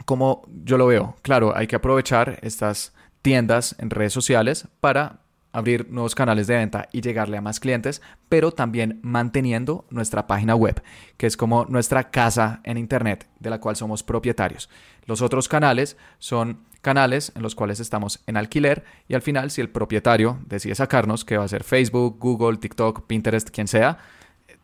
como 0.05 0.43
yo 0.65 0.79
lo 0.79 0.87
veo, 0.87 1.17
claro, 1.23 1.57
hay 1.57 1.67
que 1.67 1.77
aprovechar 1.77 2.39
estas 2.43 2.93
tiendas 3.23 3.75
en 3.79 3.91
redes 3.91 4.13
sociales 4.13 4.69
para 4.81 5.21
abrir 5.55 5.89
nuevos 5.89 6.17
canales 6.17 6.49
de 6.49 6.57
venta 6.57 6.89
y 6.91 7.01
llegarle 7.01 7.37
a 7.37 7.41
más 7.41 7.61
clientes, 7.61 8.03
pero 8.29 8.51
también 8.51 8.99
manteniendo 9.03 9.87
nuestra 9.89 10.27
página 10.27 10.57
web, 10.57 10.83
que 11.17 11.29
es 11.29 11.37
como 11.37 11.65
nuestra 11.67 12.11
casa 12.11 12.61
en 12.65 12.77
Internet, 12.77 13.29
de 13.39 13.51
la 13.51 13.61
cual 13.61 13.77
somos 13.77 14.03
propietarios. 14.03 14.69
Los 15.07 15.23
otros 15.23 15.49
canales 15.49 15.97
son 16.19 16.65
canales 16.85 17.33
en 17.35 17.43
los 17.43 17.57
cuales 17.57 17.81
estamos 17.81 18.21
en 18.29 18.37
alquiler 18.37 18.85
y 19.09 19.15
al 19.15 19.23
final 19.23 19.51
si 19.51 19.61
el 19.61 19.71
propietario 19.71 20.39
decide 20.47 20.77
sacarnos, 20.77 21.25
que 21.25 21.37
va 21.37 21.45
a 21.45 21.49
ser 21.49 21.65
Facebook, 21.65 22.19
Google, 22.21 22.59
TikTok, 22.59 23.09
Pinterest, 23.09 23.51
quien 23.51 23.67
sea, 23.67 23.99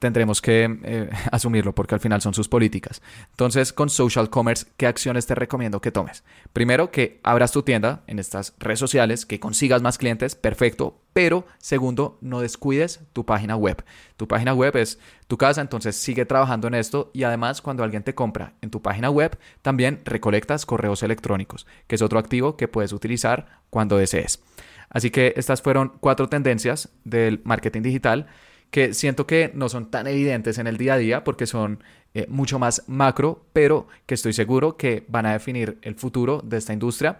tendremos 0.01 0.41
que 0.41 0.79
eh, 0.83 1.11
asumirlo 1.31 1.73
porque 1.73 1.95
al 1.95 2.01
final 2.01 2.21
son 2.21 2.35
sus 2.35 2.49
políticas. 2.49 3.01
Entonces, 3.31 3.73
con 3.73 3.89
social 3.89 4.29
commerce, 4.31 4.67
¿qué 4.77 4.89
acciones 4.89 5.27
te 5.27 5.37
recomiendo 5.37 5.81
que 5.81 5.93
tomes? 5.93 6.25
Primero, 6.53 6.91
que 6.91 7.21
abras 7.23 7.53
tu 7.53 7.63
tienda 7.63 8.03
en 8.09 8.19
estas 8.19 8.55
redes 8.59 8.81
sociales, 8.81 9.25
que 9.27 9.39
consigas 9.39 9.83
más 9.83 9.99
clientes, 9.99 10.35
perfecto, 10.35 11.01
pero 11.13 11.47
segundo, 11.59 12.19
no 12.21 12.41
descuides 12.41 13.01
tu 13.13 13.25
página 13.25 13.55
web. 13.55 13.85
Tu 14.17 14.27
página 14.27 14.55
web 14.55 14.77
es 14.77 14.99
tu 15.29 15.37
casa, 15.37 15.61
entonces 15.61 15.97
sigue 15.97 16.25
trabajando 16.25 16.67
en 16.67 16.75
esto 16.75 17.11
y 17.13 17.23
además 17.23 17.63
cuando 17.63 17.85
alguien 17.85 18.03
te 18.03 18.15
compra 18.15 18.55
en 18.63 18.71
tu 18.71 18.83
página 18.83 19.11
web, 19.11 19.39
también 19.63 20.01
recolectas 20.05 20.67
correos 20.67 21.03
electrónicos, 21.03 21.67
que 21.87 21.97
es 21.97 22.03
otro 22.03 22.19
activo 22.19 22.57
que 22.57 22.69
puedes 22.69 22.93
utilizar 22.93 23.61
cuando 23.69 23.99
desees. 23.99 24.43
Así 24.89 25.11
que 25.11 25.35
estas 25.37 25.63
fueron 25.63 25.93
cuatro 26.01 26.29
tendencias 26.29 26.89
del 27.05 27.41
marketing 27.45 27.83
digital 27.83 28.27
que 28.71 28.95
siento 28.95 29.27
que 29.27 29.51
no 29.55 29.69
son 29.69 29.91
tan 29.91 30.07
evidentes 30.07 30.59
en 30.59 30.67
el 30.67 30.77
día 30.77 30.95
a 30.95 30.99
día 30.99 31.25
porque 31.25 31.47
son 31.47 31.83
eh, 32.15 32.27
mucho 32.29 32.59
más 32.59 32.85
macro, 32.89 33.45
pero 33.53 33.87
que 34.07 34.15
estoy 34.15 34.33
seguro 34.33 34.77
que 34.77 35.05
van 35.09 35.27
a 35.27 35.33
definir 35.33 35.79
el 35.83 35.95
futuro 35.95 36.41
de 36.45 36.57
esta 36.59 36.73
industria 36.73 37.19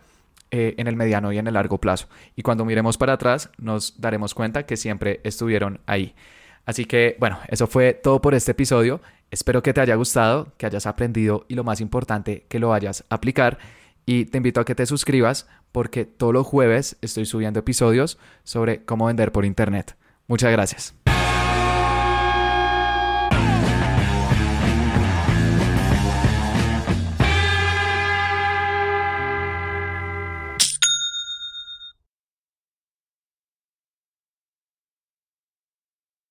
eh, 0.51 0.75
en 0.79 0.87
el 0.87 0.97
mediano 0.97 1.33
y 1.33 1.39
en 1.39 1.47
el 1.47 1.55
largo 1.55 1.79
plazo. 1.79 2.09
Y 2.37 2.43
cuando 2.43 2.65
miremos 2.65 2.99
para 2.99 3.15
atrás 3.15 3.51
nos 3.59 4.01
daremos 4.01 4.35
cuenta 4.35 4.67
que 4.67 4.77
siempre 4.77 5.21
estuvieron 5.23 5.81
ahí. 5.87 6.15
Así 6.67 6.85
que 6.85 7.17
bueno, 7.19 7.39
eso 7.49 7.67
fue 7.67 7.95
todo 7.95 8.21
por 8.21 8.35
este 8.35 8.53
episodio. 8.53 9.01
Espero 9.31 9.63
que 9.63 9.73
te 9.73 9.81
haya 9.81 9.95
gustado, 9.95 10.53
que 10.57 10.67
hayas 10.67 10.87
aprendido 10.87 11.47
y 11.49 11.55
lo 11.55 11.65
más 11.65 11.81
importante, 11.81 12.47
que 12.49 12.59
lo 12.59 12.71
vayas 12.71 13.05
a 13.11 13.17
aplicar. 13.17 13.59
Y 14.07 14.25
te 14.25 14.39
invito 14.39 14.61
a 14.61 14.65
que 14.65 14.75
te 14.75 14.87
suscribas 14.87 15.49
porque 15.73 16.05
todos 16.05 16.33
los 16.33 16.47
jueves 16.47 16.97
estoy 17.01 17.27
subiendo 17.27 17.61
episodios 17.61 18.19
sobre 18.43 18.85
cómo 18.85 19.07
vender 19.07 19.31
por 19.31 19.45
internet. 19.45 19.97
Muchas 20.27 20.51
gracias. 20.51 21.10